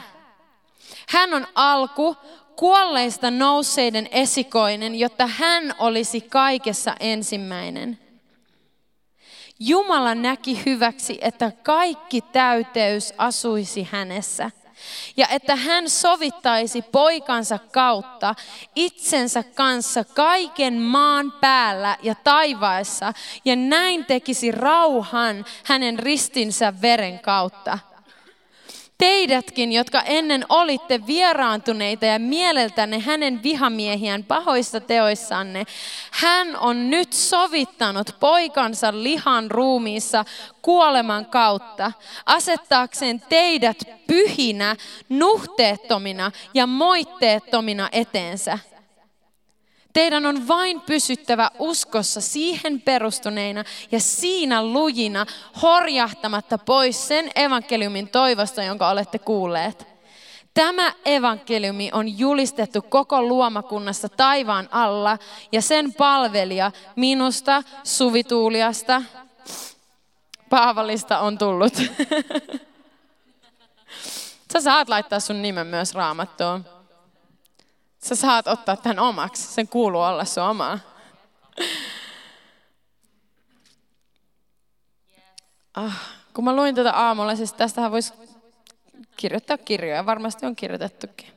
[1.09, 2.15] Hän on alku,
[2.55, 7.99] kuolleista nousseiden esikoinen, jotta hän olisi kaikessa ensimmäinen.
[9.59, 14.51] Jumala näki hyväksi, että kaikki täyteys asuisi hänessä–
[15.17, 18.35] ja että hän sovittaisi poikansa kautta
[18.75, 23.13] itsensä kanssa kaiken maan päällä ja taivaessa
[23.45, 27.79] ja näin tekisi rauhan hänen ristinsä veren kautta
[28.97, 35.63] Teidätkin, jotka ennen olitte vieraantuneita ja mieleltänne hänen vihamiehiään pahoissa teoissanne,
[36.11, 40.25] hän on nyt sovittanut poikansa lihan ruumiissa
[40.61, 41.91] kuoleman kautta,
[42.25, 43.77] asettaakseen teidät
[44.07, 44.75] pyhinä,
[45.09, 48.59] nuhteettomina ja moitteettomina eteensä.
[49.95, 55.25] Teidän on vain pysyttävä uskossa siihen perustuneina ja siinä lujina
[55.61, 59.87] horjahtamatta pois sen evankeliumin toivosta, jonka olette kuulleet.
[60.53, 65.17] Tämä evankeliumi on julistettu koko luomakunnassa taivaan alla
[65.51, 69.01] ja sen palvelija minusta, Suvituuliasta,
[70.49, 71.73] Paavalista on tullut.
[74.53, 76.74] Sä saat laittaa sun nimen myös raamattuun.
[78.05, 79.43] Sä saat ottaa tämän omaksi.
[79.53, 80.79] Sen kuuluu olla sun omaa.
[85.73, 86.01] Ah,
[86.33, 88.13] kun mä luin tätä aamulla, siis tästähän voisi
[89.17, 90.05] kirjoittaa kirjoja.
[90.05, 91.27] Varmasti on kirjoitettukin.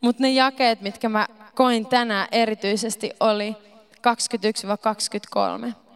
[0.00, 3.56] Mutta ne jakeet, mitkä mä koin tänään erityisesti, oli
[5.68, 5.87] 21-23.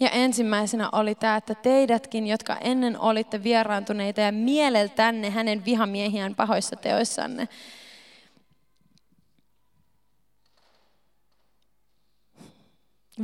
[0.00, 6.76] Ja ensimmäisenä oli tämä, että teidätkin, jotka ennen olitte vieraantuneita ja mieleltänne hänen vihamiehiään pahoissa
[6.76, 7.48] teoissanne,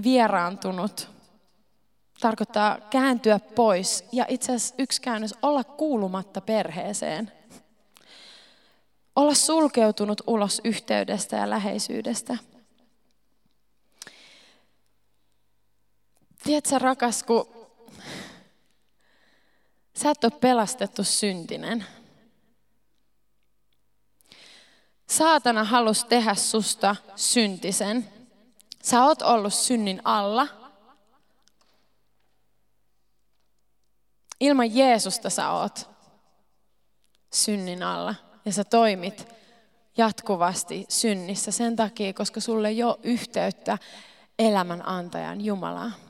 [0.03, 1.09] vieraantunut
[2.21, 7.33] tarkoittaa kääntyä pois ja itse asiassa yksi käännös olla kuulumatta perheeseen.
[9.17, 12.37] Olla sulkeutunut ulos yhteydestä ja läheisyydestä.
[16.47, 17.69] Tiedätkö rakas, kun
[19.95, 21.87] sä et ole pelastettu syntinen.
[25.07, 28.09] Saatana halusi tehdä susta syntisen.
[28.83, 30.49] Sä oot ollut synnin alla.
[34.41, 35.91] Ilman Jeesusta sä oot
[37.33, 38.15] synnin alla.
[38.45, 39.29] Ja sä toimit
[39.97, 43.79] jatkuvasti synnissä sen takia, koska sulle ei ole yhteyttä
[44.39, 46.06] elämän antajan Jumalaan.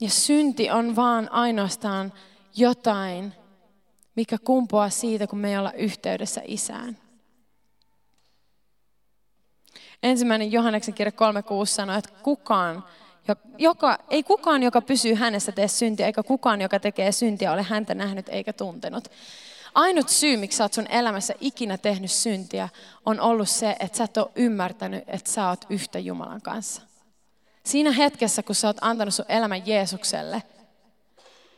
[0.00, 2.12] Ja synti on vaan ainoastaan
[2.56, 3.32] jotain,
[4.16, 6.98] mikä kumpuaa siitä, kun me ei olla yhteydessä isään.
[10.02, 11.12] Ensimmäinen Johanneksen kirja
[11.60, 12.84] 3.6 sanoo, että kukaan,
[13.58, 17.94] joka, ei kukaan, joka pysyy hänessä, tee syntiä, eikä kukaan, joka tekee syntiä, ole häntä
[17.94, 19.08] nähnyt eikä tuntenut.
[19.74, 22.68] Ainut syy, miksi sä oot sun elämässä ikinä tehnyt syntiä,
[23.06, 26.89] on ollut se, että sä et ole ymmärtänyt, että sä oot yhtä Jumalan kanssa.
[27.64, 30.42] Siinä hetkessä, kun sä oot antanut sun elämän Jeesukselle,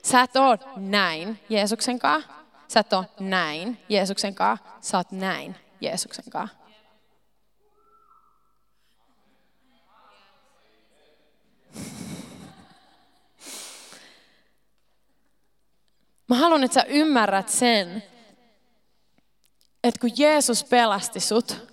[0.05, 2.33] sä et ole näin Jeesuksen kanssa,
[2.69, 6.57] sä et ole näin Jeesuksen kanssa, sä oot näin Jeesuksen kanssa.
[16.29, 18.03] Mä haluan, että sä ymmärrät sen,
[19.85, 21.72] että kun Jeesus pelasti sut,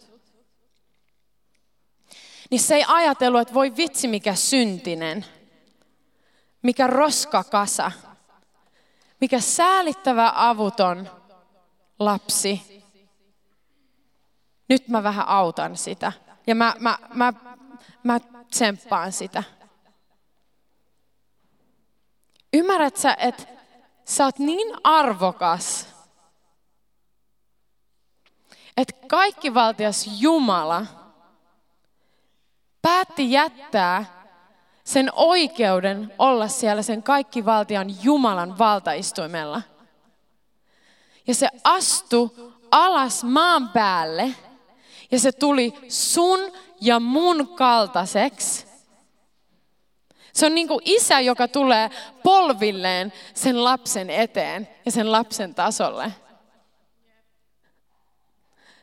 [2.49, 5.25] niin se ei ajatellut, että voi vitsi mikä syntinen,
[6.61, 7.91] mikä roskakasa,
[9.21, 11.09] mikä säälittävä avuton
[11.99, 12.83] lapsi.
[14.69, 16.11] Nyt mä vähän autan sitä
[16.47, 17.33] ja mä, mä, mä,
[18.03, 19.43] mä tsemppaan sitä.
[22.53, 23.43] Ymmärrät sä, että
[24.05, 25.87] sä oot niin arvokas,
[28.77, 30.98] että kaikkivaltias Jumala
[32.81, 34.05] päätti jättää
[34.83, 39.61] sen oikeuden olla siellä sen kaikkivaltian Jumalan valtaistuimella.
[41.27, 42.29] Ja se astui
[42.71, 44.35] alas maan päälle
[45.11, 46.39] ja se tuli sun
[46.81, 48.69] ja mun kaltaiseksi
[50.39, 51.89] se on niin kuin isä, joka tulee
[52.23, 56.13] polvilleen sen lapsen eteen ja sen lapsen tasolle.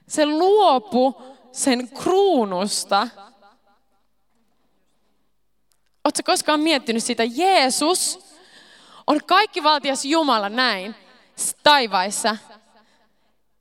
[0.08, 3.08] Se luopu sen kruunusta.
[6.06, 7.22] Oletko koskaan miettinyt sitä?
[7.24, 8.18] Jeesus
[9.06, 10.94] on kaikkivaltias Jumala näin
[11.62, 12.36] taivaissa.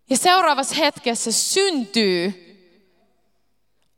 [0.10, 2.42] Ja seuraavassa hetkessä syntyy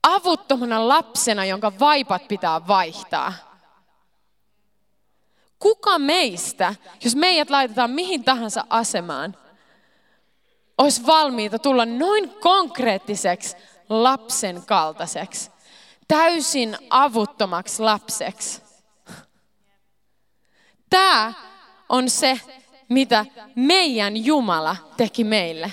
[0.02, 3.32] avuttomana lapsena, jonka vaipat pitää vaihtaa.
[5.58, 9.36] Kuka meistä, jos meidät laitetaan mihin tahansa asemaan,
[10.78, 13.56] olisi valmiita tulla noin konkreettiseksi
[13.88, 15.50] lapsen kaltaiseksi,
[16.08, 18.62] täysin avuttomaksi lapseksi.
[20.90, 21.32] Tämä
[21.88, 22.40] on se,
[22.88, 25.72] mitä meidän Jumala teki meille.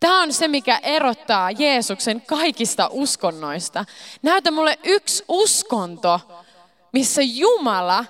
[0.00, 3.84] Tämä on se, mikä erottaa Jeesuksen kaikista uskonnoista.
[4.22, 6.20] Näytä mulle yksi uskonto,
[6.92, 8.04] missä Jumala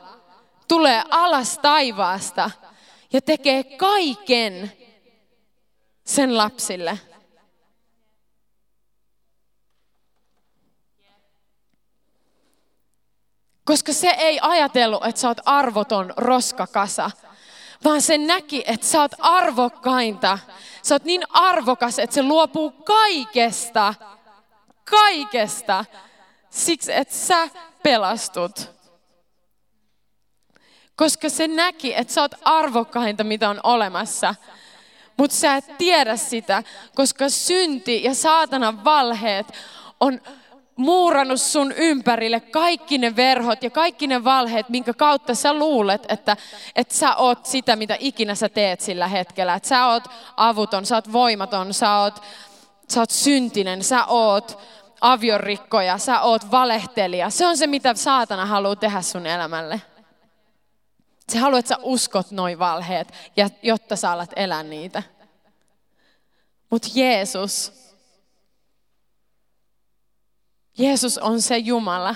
[0.69, 2.51] tulee alas taivaasta
[3.13, 4.73] ja tekee kaiken
[6.05, 6.99] sen lapsille.
[13.67, 17.11] Koska se ei ajatellut, että sä oot arvoton roskakasa,
[17.85, 20.39] vaan se näki, että sä oot arvokkainta.
[20.83, 23.95] Sä oot niin arvokas, että se luopuu kaikesta,
[24.91, 25.85] kaikesta,
[26.51, 27.49] siksi että sä
[27.83, 28.71] pelastut.
[30.97, 34.35] Koska se näki, että sä oot arvokkainta, mitä on olemassa.
[35.17, 36.63] Mutta sä et tiedä sitä,
[36.95, 39.47] koska synti ja saatanan valheet
[40.01, 40.21] on
[40.77, 46.37] muurannut sun ympärille kaikki ne verhot ja kaikki ne valheet, minkä kautta sä luulet, että,
[46.77, 49.55] että sä oot sitä, mitä ikinä sä teet sillä hetkellä.
[49.55, 50.05] Että sä oot
[50.37, 52.23] avuton, sä oot voimaton, sä oot,
[52.89, 54.59] sä oot syntinen, sä oot
[55.01, 57.31] aviorikkoja, sä oot valehtelija.
[57.31, 59.83] Se on se, mitä saatana haluaa tehdä sun elämälle.
[61.29, 65.03] Se haluaa, että sä uskot noin valheet, ja, jotta sä alat elää niitä.
[66.71, 67.86] Mutta Jeesus,
[70.79, 72.15] Jeesus on se Jumala,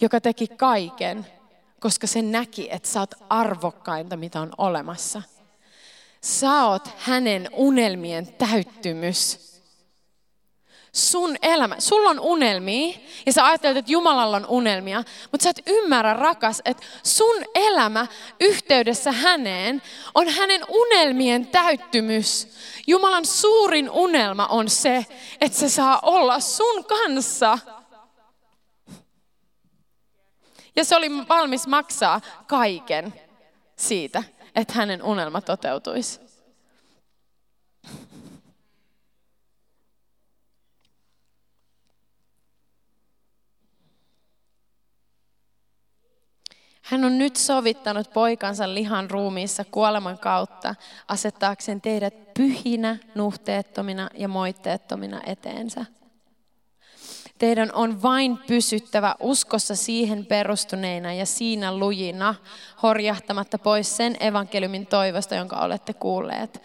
[0.00, 1.26] joka teki kaiken,
[1.80, 5.22] koska se näki, että sä oot arvokkainta, mitä on olemassa.
[6.20, 9.53] Sä oot hänen unelmien täyttymys
[10.94, 15.62] sun elämä, sulla on unelmia ja sä ajattelet, että Jumalalla on unelmia, mutta sä et
[15.66, 18.06] ymmärrä rakas, että sun elämä
[18.40, 19.82] yhteydessä häneen
[20.14, 22.48] on hänen unelmien täyttymys.
[22.86, 25.06] Jumalan suurin unelma on se,
[25.40, 27.58] että se saa olla sun kanssa.
[30.76, 33.14] Ja se oli valmis maksaa kaiken
[33.76, 34.22] siitä,
[34.56, 36.23] että hänen unelma toteutuisi.
[46.84, 50.74] Hän on nyt sovittanut poikansa lihan ruumiissa kuoleman kautta,
[51.08, 55.84] asettaakseen teidät pyhinä, nuhteettomina ja moitteettomina eteensä.
[57.38, 62.34] Teidän on vain pysyttävä uskossa siihen perustuneina ja siinä lujina,
[62.82, 66.62] horjahtamatta pois sen evankeliumin toivosta, jonka olette kuulleet.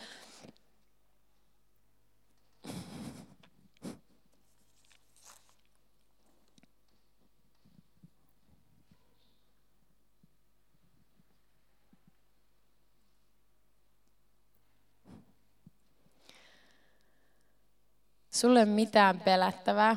[18.40, 19.96] Sulle ei mitään pelättävää.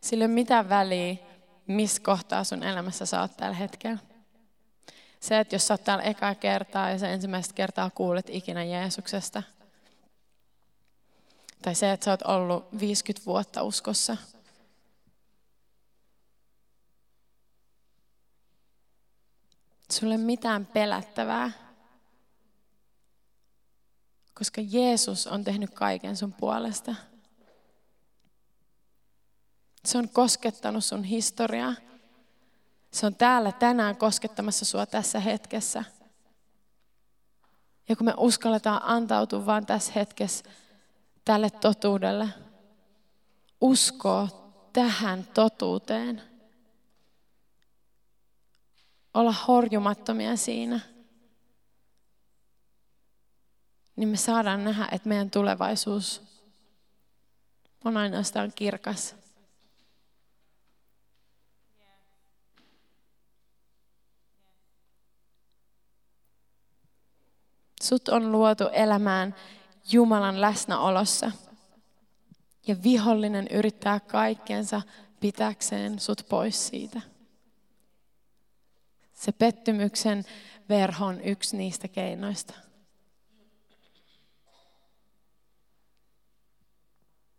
[0.00, 1.16] Sillä ei ole mitään väliä,
[1.66, 3.98] missä kohtaa sun elämässä sä oot tällä hetkellä.
[5.20, 9.42] Se, että jos sä oot täällä ekaa kertaa ja sä ensimmäistä kertaa kuulet ikinä Jeesuksesta.
[11.62, 14.16] Tai se, että sä oot ollut 50 vuotta uskossa.
[19.92, 21.63] Sulle ei ole mitään pelättävää.
[24.34, 26.94] Koska Jeesus on tehnyt kaiken sun puolesta.
[29.84, 31.74] Se on koskettanut sun historiaa.
[32.90, 35.84] Se on täällä tänään koskettamassa sua tässä hetkessä.
[37.88, 40.44] Ja kun me uskalletaan antautua vaan tässä hetkessä
[41.24, 42.28] tälle totuudelle,
[43.60, 44.28] uskoa
[44.72, 46.22] tähän totuuteen,
[49.14, 50.80] olla horjumattomia siinä,
[53.96, 56.22] niin me saadaan nähdä, että meidän tulevaisuus
[57.84, 59.16] on ainoastaan kirkas.
[67.82, 69.34] Sut on luotu elämään
[69.92, 71.32] Jumalan läsnäolossa.
[72.66, 74.82] Ja vihollinen yrittää kaikkensa
[75.20, 77.00] pitäkseen sut pois siitä.
[79.12, 80.24] Se pettymyksen
[80.68, 82.54] verho on yksi niistä keinoista.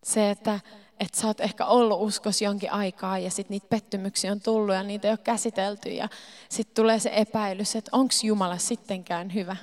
[0.05, 0.59] Se, että,
[0.99, 4.83] että sä oot ehkä ollut uskos jonkin aikaa ja sitten niitä pettymyksiä on tullut ja
[4.83, 6.09] niitä ei ole käsitelty ja
[6.49, 9.55] sitten tulee se epäilys, että onko Jumala sittenkään hyvä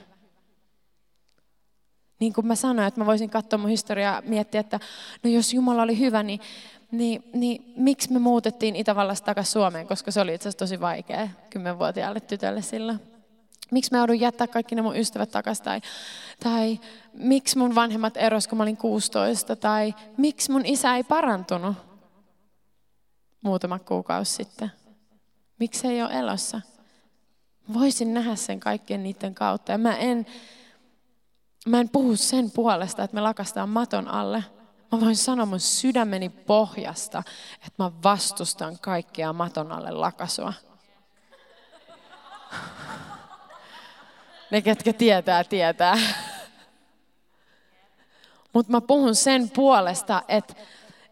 [2.22, 4.80] niin kuin mä sanoin, että mä voisin katsoa mun historiaa ja miettiä, että
[5.22, 6.40] no jos Jumala oli hyvä, niin,
[6.90, 11.28] niin, niin miksi me muutettiin Itävallasta takaisin Suomeen, koska se oli itse asiassa tosi vaikea
[11.50, 13.11] kymmenvuotiaalle tytölle silloin.
[13.72, 15.80] Miksi mä joudun jättää kaikki ne mun ystävät takaisin, tai,
[16.42, 16.80] tai
[17.12, 21.76] miksi mun vanhemmat eros, kun mä olin 16, tai miksi mun isä ei parantunut
[23.42, 24.72] muutama kuukausi sitten.
[25.58, 26.60] Miksi ei ole elossa?
[27.74, 29.72] Voisin nähdä sen kaikkien niiden kautta.
[29.72, 30.26] Ja mä en,
[31.66, 34.44] Mä en puhu sen puolesta, että me lakastaan maton alle.
[34.92, 37.22] Mä voin sanoa mun sydämeni pohjasta,
[37.54, 40.52] että mä vastustan kaikkea maton alle lakasua.
[44.52, 45.98] Ne, ketkä tietää, tietää.
[48.52, 50.54] Mutta mä puhun sen puolesta, että,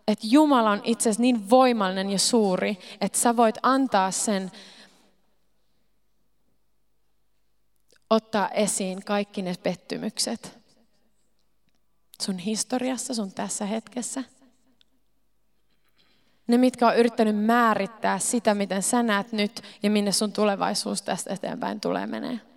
[0.08, 4.52] että Jumala on itse asiassa niin voimallinen ja suuri, että sä voit antaa sen
[8.10, 10.58] ottaa esiin kaikki ne pettymykset
[12.22, 14.24] sun historiassa, sun tässä hetkessä.
[16.46, 21.34] Ne, mitkä on yrittänyt määrittää sitä, miten sä näet nyt ja minne sun tulevaisuus tästä
[21.34, 22.49] eteenpäin tulee menee.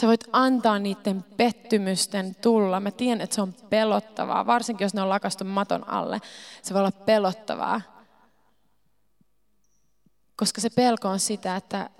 [0.00, 2.80] Sä voit antaa niiden pettymysten tulla.
[2.80, 6.20] Mä tiedän, että se on pelottavaa, varsinkin jos ne on lakastu maton alle.
[6.62, 7.80] Se voi olla pelottavaa.
[10.36, 11.90] Koska se pelko on sitä, että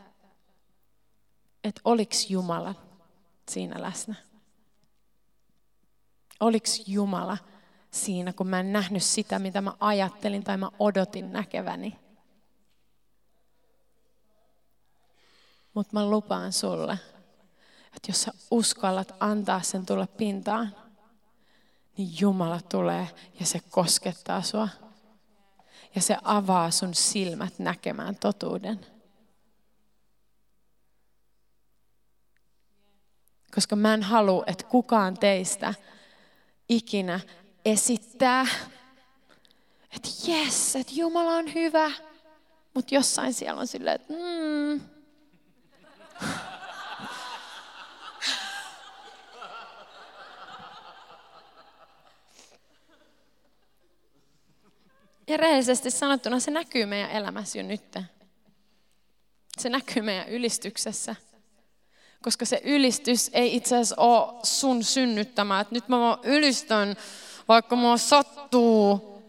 [1.64, 2.74] että oliks Jumala
[3.48, 4.14] siinä läsnä?
[6.40, 7.38] Oliks Jumala
[7.90, 11.98] siinä, kun mä en nähnyt sitä, mitä mä ajattelin tai mä odotin näkeväni?
[15.74, 16.98] Mutta mä lupaan sulle,
[17.96, 20.76] että jos sä uskallat antaa sen tulla pintaan,
[21.96, 23.08] niin Jumala tulee
[23.40, 24.68] ja se koskettaa sua.
[25.94, 28.86] Ja se avaa sun silmät näkemään totuuden.
[33.54, 35.74] Koska mä en halua, että kukaan teistä
[36.68, 37.20] ikinä
[37.64, 38.46] esittää,
[39.96, 41.90] että jes, että Jumala on hyvä,
[42.74, 44.80] mutta jossain siellä on silleen, että mm.
[55.32, 57.98] Ja rehellisesti sanottuna se näkyy meidän elämässä jo nyt.
[59.58, 61.16] Se näkyy meidän ylistyksessä.
[62.22, 66.96] Koska se ylistys ei itse asiassa ole sun synnyttämä, että nyt mä vaan ylistän,
[67.48, 69.22] vaikka mua sattuu.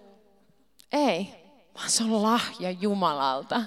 [0.91, 1.29] Ei,
[1.75, 3.61] vaan se on lahja Jumalalta.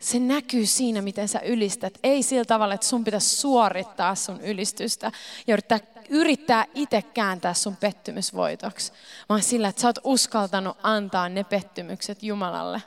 [0.00, 1.98] se näkyy siinä, miten sä ylistät.
[2.02, 5.12] Ei sillä tavalla, että sun pitäisi suorittaa sun ylistystä
[5.46, 5.78] ja yrittää,
[6.08, 8.92] yrittää itse kääntää sun pettymysvoitoksi,
[9.28, 12.82] vaan sillä, että sä oot uskaltanut antaa ne pettymykset Jumalalle.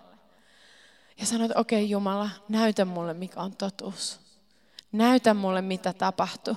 [1.19, 4.19] Ja sanot, okei okay, Jumala, näytä mulle, mikä on totuus.
[4.91, 6.55] Näytä mulle, mitä tapahtui.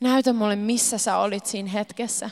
[0.00, 2.30] Näytä mulle, missä sä olit siinä hetkessä.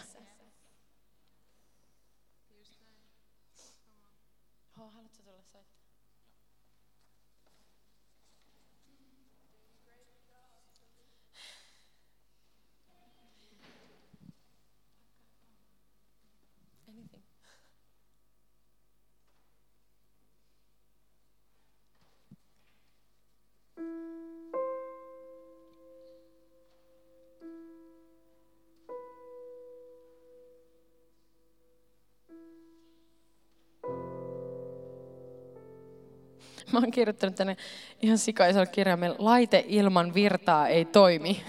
[36.72, 37.56] Mä oon kirjoittanut tänne
[38.02, 41.42] ihan sikaisella kirjaimella, laite ilman virtaa ei toimi.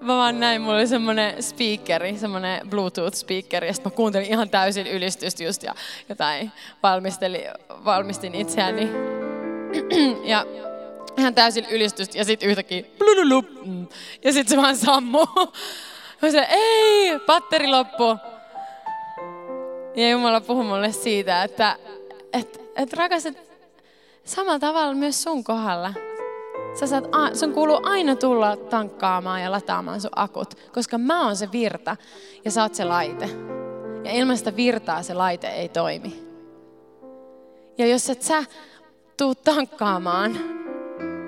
[0.00, 4.86] mä vaan näin, mulla oli semmonen speakeri, semmonen Bluetooth-speakeri, ja sitten mä kuuntelin ihan täysin
[4.86, 5.74] ylistystä just ja
[6.08, 6.52] jotain
[6.82, 7.44] valmistelin,
[7.84, 8.88] valmistin itseäni.
[10.32, 10.46] ja
[11.18, 13.46] ihan täysin ylistystä ja sitten yhtäkkiä blululup,
[14.24, 15.26] ja sitten se vaan sammuu.
[16.22, 18.16] Mä sanoin, ei, patteri loppu.
[19.96, 21.76] Ja Jumala puhui mulle siitä, että
[22.32, 23.50] et, et rakas, et
[24.24, 25.94] samalla tavalla myös sun kohdalla.
[26.74, 27.04] Sä saat,
[27.34, 31.96] sun kuuluu aina tulla tankkaamaan ja lataamaan sun akut, koska mä oon se virta
[32.44, 33.28] ja sä oot se laite.
[34.04, 36.26] Ja ilman sitä virtaa se laite ei toimi.
[37.78, 38.44] Ja jos et sä
[39.16, 40.38] tuu tankkaamaan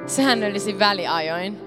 [0.06, 1.60] säännöllisin väliajoin,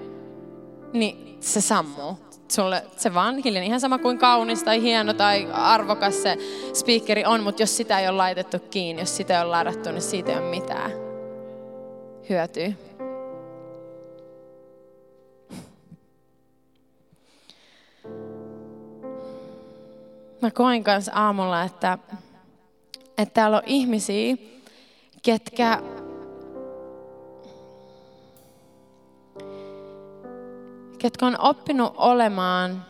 [0.92, 6.22] niin se sammuu sulle se vaan hiljainen, ihan sama kuin kaunis tai hieno tai arvokas
[6.22, 6.38] se
[6.72, 10.02] speakeri on, mutta jos sitä ei ole laitettu kiinni, jos sitä ei ole ladattu, niin
[10.02, 10.90] siitä ei ole mitään
[12.28, 12.72] hyötyä.
[20.42, 21.98] Mä koin kanssa aamulla, että,
[23.18, 24.36] että täällä on ihmisiä,
[25.22, 25.82] ketkä
[31.02, 32.84] ketkä on oppinut olemaan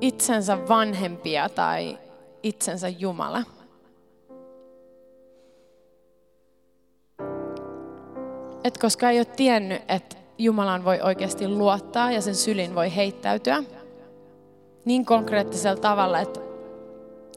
[0.00, 1.98] itsensä vanhempia tai
[2.42, 3.42] itsensä Jumala.
[8.64, 13.62] Et koska ei ole tiennyt, että Jumalaan voi oikeasti luottaa ja sen sylin voi heittäytyä
[14.84, 16.40] niin konkreettisella tavalla, että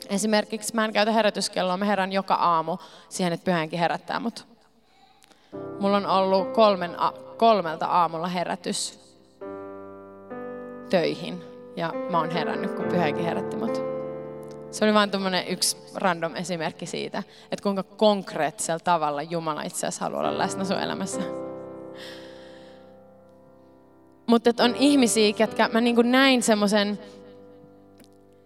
[0.10, 2.78] esimerkiksi mä en käytä herätyskelloa, mä herän joka aamu
[3.10, 4.48] siihen, että pyhänkin herättää mut.
[5.80, 6.96] Mulla on ollut kolmen,
[7.38, 9.00] kolmelta aamulla herätys
[10.90, 11.44] töihin.
[11.76, 13.84] Ja mä oon herännyt, kun pyhäkin herätti mut.
[14.72, 20.06] Se oli vain tuommoinen yksi random esimerkki siitä, että kuinka konkreettisella tavalla Jumala itse asiassa
[20.06, 21.22] haluaa olla läsnä sun elämässä.
[24.28, 27.00] Mutta on ihmisiä, ketkä mä niin näin semmoisen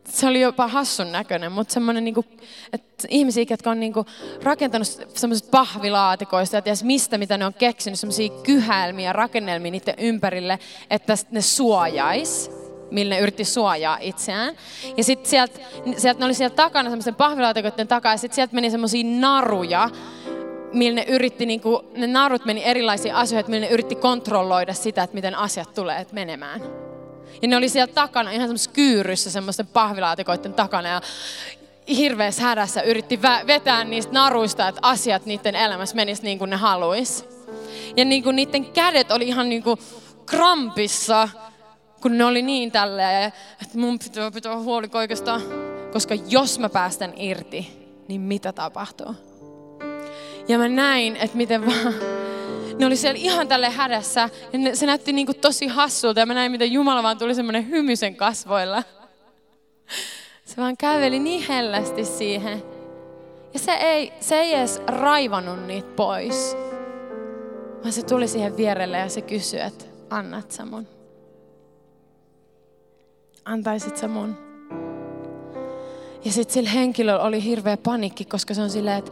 [0.09, 2.25] se oli jopa hassun näköinen, mutta semmoinen, niinku,
[2.73, 4.05] että ihmisiä, jotka on niinku
[4.43, 10.59] rakentanut semmoisista pahvilaatikoista ja ties mistä, mitä ne on keksinyt, semmoisia kyhälmiä, rakennelmia niiden ympärille,
[10.89, 12.51] että ne suojais
[12.91, 14.55] millä ne yritti suojaa itseään.
[14.97, 15.59] Ja sitten sieltä,
[15.97, 19.89] sieltä ne oli siellä takana, semmoisen pahvilaatikoiden takaa, ja sitten sieltä meni semmoisia naruja,
[20.73, 25.03] millä ne yritti, niin kuin, ne narut meni erilaisiin asioihin, millä ne yritti kontrolloida sitä,
[25.03, 26.88] että miten asiat tulee menemään.
[27.41, 30.89] Ja ne oli siellä takana, ihan semmoisessa kyyryssä, semmoisten pahvilaatikoiden takana.
[30.89, 31.01] Ja
[31.87, 37.25] hirveässä hädässä yritti vetää niistä naruista, että asiat niiden elämässä menis niin kuin ne haluis.
[37.97, 39.79] Ja niin kuin niiden kädet oli ihan niin kuin
[40.25, 41.29] krampissa,
[42.01, 45.41] kun ne oli niin tälleen, että mun pitää pitää huoli kaikesta.
[45.93, 49.15] Koska jos mä päästän irti, niin mitä tapahtuu?
[50.47, 51.93] Ja mä näin, että miten vaan
[52.79, 54.29] ne oli siellä ihan tälle hädässä.
[54.53, 57.35] Ja ne, se näytti niin kuin tosi hassulta ja mä näin, miten Jumala vaan tuli
[57.35, 58.83] semmoinen hymysen kasvoilla.
[60.45, 62.63] Se vaan käveli niin hellästi siihen.
[63.53, 66.57] Ja se ei, se ei edes raivannut niitä pois.
[67.81, 70.87] Vaan se tuli siihen vierelle ja se kysyi, että annat sä mun?
[73.45, 74.37] Antaisit sä mun?
[76.25, 79.11] Ja sitten sillä henkilöllä oli hirveä panikki, koska se on silleen, että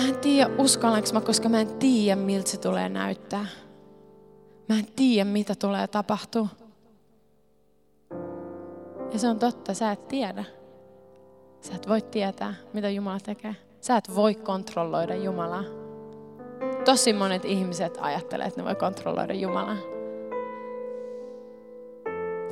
[0.00, 3.46] mä en tiedä uskallanko mä, koska mä en tiedä miltä se tulee näyttää.
[4.68, 6.48] Mä en tiedä mitä tulee tapahtua.
[9.12, 10.44] Ja se on totta, sä et tiedä.
[11.60, 13.56] Sä et voi tietää, mitä Jumala tekee.
[13.80, 15.64] Sä et voi kontrolloida Jumalaa.
[16.84, 19.94] Tosi monet ihmiset ajattelee, että ne voi kontrolloida Jumalaa.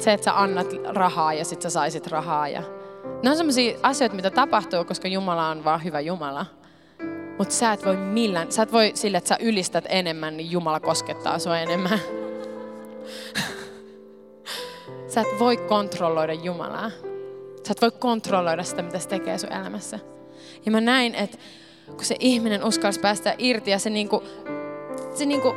[0.02, 2.48] se, että sä annat rahaa ja sit sä saisit rahaa.
[2.48, 2.62] Ja...
[3.22, 6.46] Ne on sellaisia asioita, mitä tapahtuu, koska Jumala on vaan hyvä Jumala.
[7.38, 10.80] Mutta sä et voi millään, sä et voi sille, että sä ylistät enemmän, niin Jumala
[10.80, 11.98] koskettaa sua enemmän.
[15.08, 16.90] sä et voi kontrolloida Jumalaa.
[17.66, 19.98] Sä et voi kontrolloida sitä, mitä se tekee sun elämässä.
[20.66, 21.38] Ja mä näin, että
[21.86, 24.22] kun se ihminen uskalsi päästä irti ja se niinku,
[25.14, 25.54] se niinku,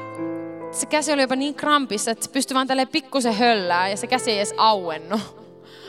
[0.72, 4.08] se käsi oli jopa niin krampissa, että se pystyi vaan tälleen pikkusen höllää ja se
[4.08, 5.22] käsi ei edes auennut,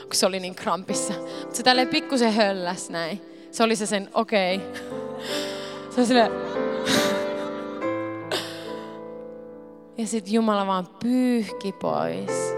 [0.01, 1.13] kun se oli niin krampissa.
[1.39, 3.21] Mutta se tälleen pikkusen hölläs näin.
[3.51, 4.55] Se oli se sen, okei.
[4.55, 5.56] Okay.
[6.05, 6.31] Silleen,
[9.97, 12.53] ja sitten Jumala vaan pyyhki pois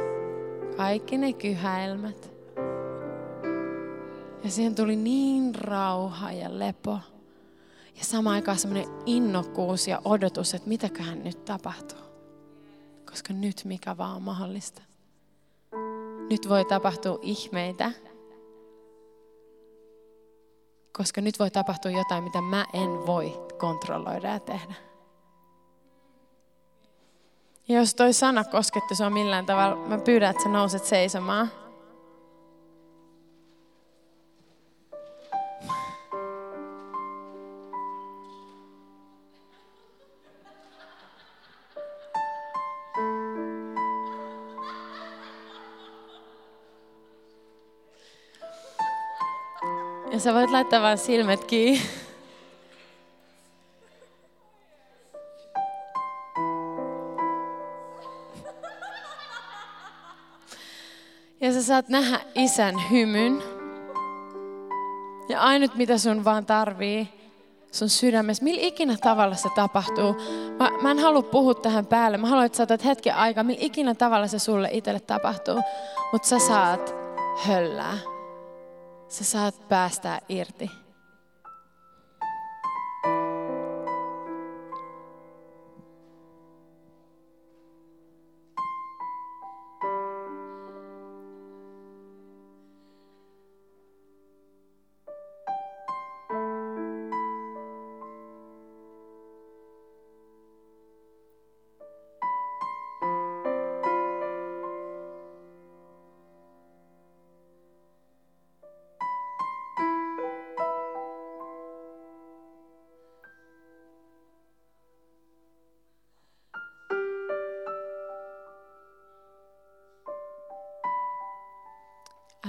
[0.77, 2.31] kaikki ne kyhäilmät.
[4.43, 6.99] Ja siihen tuli niin rauha ja lepo.
[7.97, 11.99] Ja sama aikaan semmoinen innokkuus ja odotus, että mitäköhän nyt tapahtuu.
[13.09, 14.81] Koska nyt mikä vaan on mahdollista.
[16.29, 17.91] Nyt voi tapahtua ihmeitä.
[20.97, 24.73] Koska nyt voi tapahtua jotain, mitä mä en voi kontrolloida ja tehdä.
[27.67, 31.51] Ja jos toi sana kosketti sua millään tavalla, mä pyydän, että sä nouset seisomaan.
[50.19, 51.81] Sä voit laittaa vaan silmät kiinni.
[61.41, 63.43] Ja sä saat nähdä isän hymyn.
[65.29, 67.07] Ja ainut mitä sun vaan tarvii
[67.71, 70.15] sun sydämessä, millä ikinä tavalla se tapahtuu.
[70.59, 72.17] Mä, mä en halua puhua tähän päälle.
[72.17, 75.61] Mä haluan, että sä otat hetken aikaa, millä ikinä tavalla se sulle itselle tapahtuu.
[76.11, 76.95] Mutta sä saat
[77.45, 78.18] höllää.
[79.09, 80.71] Sä saat päästää irti.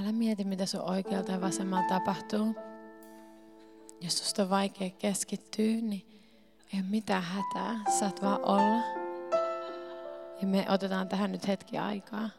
[0.01, 2.55] Älä mieti, mitä sun oikealta ja vasemmalla tapahtuu.
[4.01, 6.05] Jos susta on vaikea keskittyä, niin
[6.73, 7.79] ei ole mitään hätää.
[7.99, 8.83] Saat vaan olla.
[10.41, 12.29] Ja me otetaan tähän nyt hetki aikaa.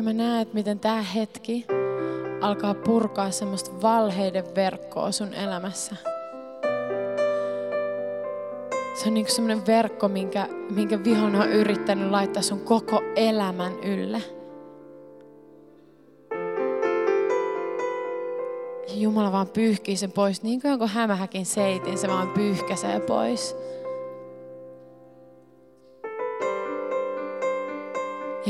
[0.00, 1.66] Ja mä näen, että miten tämä hetki
[2.40, 5.96] alkaa purkaa semmoista valheiden verkkoa sun elämässä.
[8.94, 14.22] Se on niin semmoinen verkko, minkä, minkä vihollinen on yrittänyt laittaa sun koko elämän ylle.
[18.94, 23.56] Jumala vaan pyyhkii sen pois, niin kuin jonkun hämähäkin seitin, se vaan pyyhkäsee pois.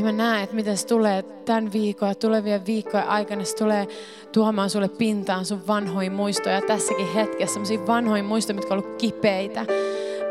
[0.03, 3.88] Niin mä näen, että miten se tulee tämän viikon ja tulevien viikkojen aikana, se tulee
[4.32, 9.66] tuomaan sulle pintaan sun vanhoja muistoja tässäkin hetkessä, sellaisia vanhoja muistoja, mitkä on ollut kipeitä,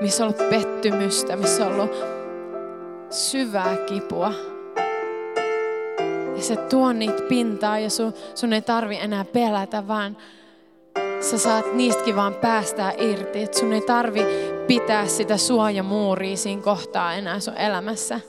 [0.01, 1.91] missä on ollut pettymystä, missä on ollut
[3.09, 4.33] syvää kipua.
[6.35, 10.17] Ja se tuo niitä pintaa ja sun, sun ei tarvi enää pelätä, vaan
[11.21, 13.43] sä saat niistäkin vaan päästää irti.
[13.43, 14.21] Et sun ei tarvi
[14.67, 18.19] pitää sitä suojamuuria siinä kohtaa enää sun elämässä.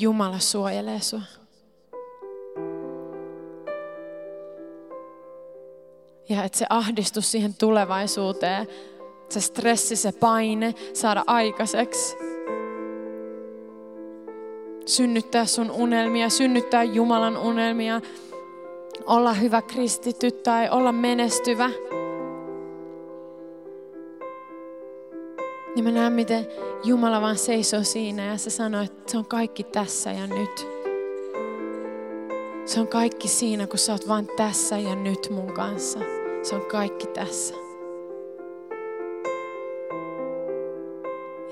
[0.00, 1.20] Jumala suojelee sua.
[6.28, 8.66] Ja että se ahdistus siihen tulevaisuuteen,
[9.28, 12.16] se stressi, se paine saada aikaiseksi,
[14.86, 18.00] synnyttää sun unelmia, synnyttää Jumalan unelmia,
[19.06, 21.70] olla hyvä kristitty tai olla menestyvä.
[25.74, 26.46] Niin mä näen, miten
[26.84, 30.68] Jumala vaan seisoo siinä ja se sanoo, että se on kaikki tässä ja nyt.
[32.64, 35.98] Se on kaikki siinä, kun sä oot vaan tässä ja nyt mun kanssa.
[36.42, 37.54] Se on kaikki tässä.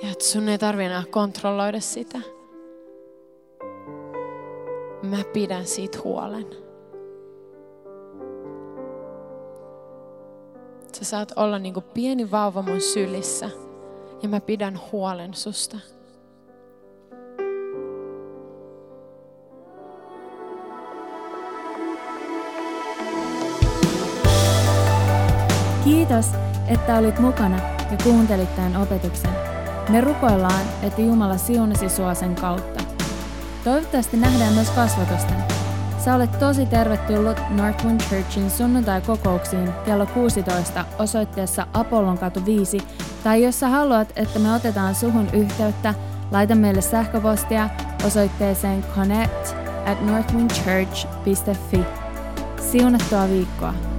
[0.02, 2.18] Ja että sun ei tarvi enää kontrolloida sitä.
[5.02, 6.46] Mä pidän siitä huolen.
[10.92, 13.50] Sä saat olla niin kuin pieni vauva mun sylissä
[14.22, 15.76] ja mä pidän huolen susta.
[25.84, 26.26] Kiitos,
[26.68, 27.56] että olit mukana
[27.90, 29.30] ja kuuntelit tämän opetuksen.
[29.88, 32.80] Me rukoillaan, että Jumala siunasi sua sen kautta.
[33.64, 35.36] Toivottavasti nähdään myös kasvatusten.
[36.04, 42.78] Sä olet tosi tervetullut Northwind Churchin sunnuntai-kokouksiin kello 16 osoitteessa Apollon katu 5,
[43.24, 45.94] tai jos sä haluat, että me otetaan suhun yhteyttä,
[46.30, 47.70] laita meille sähköpostia
[48.06, 49.54] osoitteeseen connect
[49.86, 51.80] at northwindchurch.fi.
[52.70, 53.97] Siunattua viikkoa!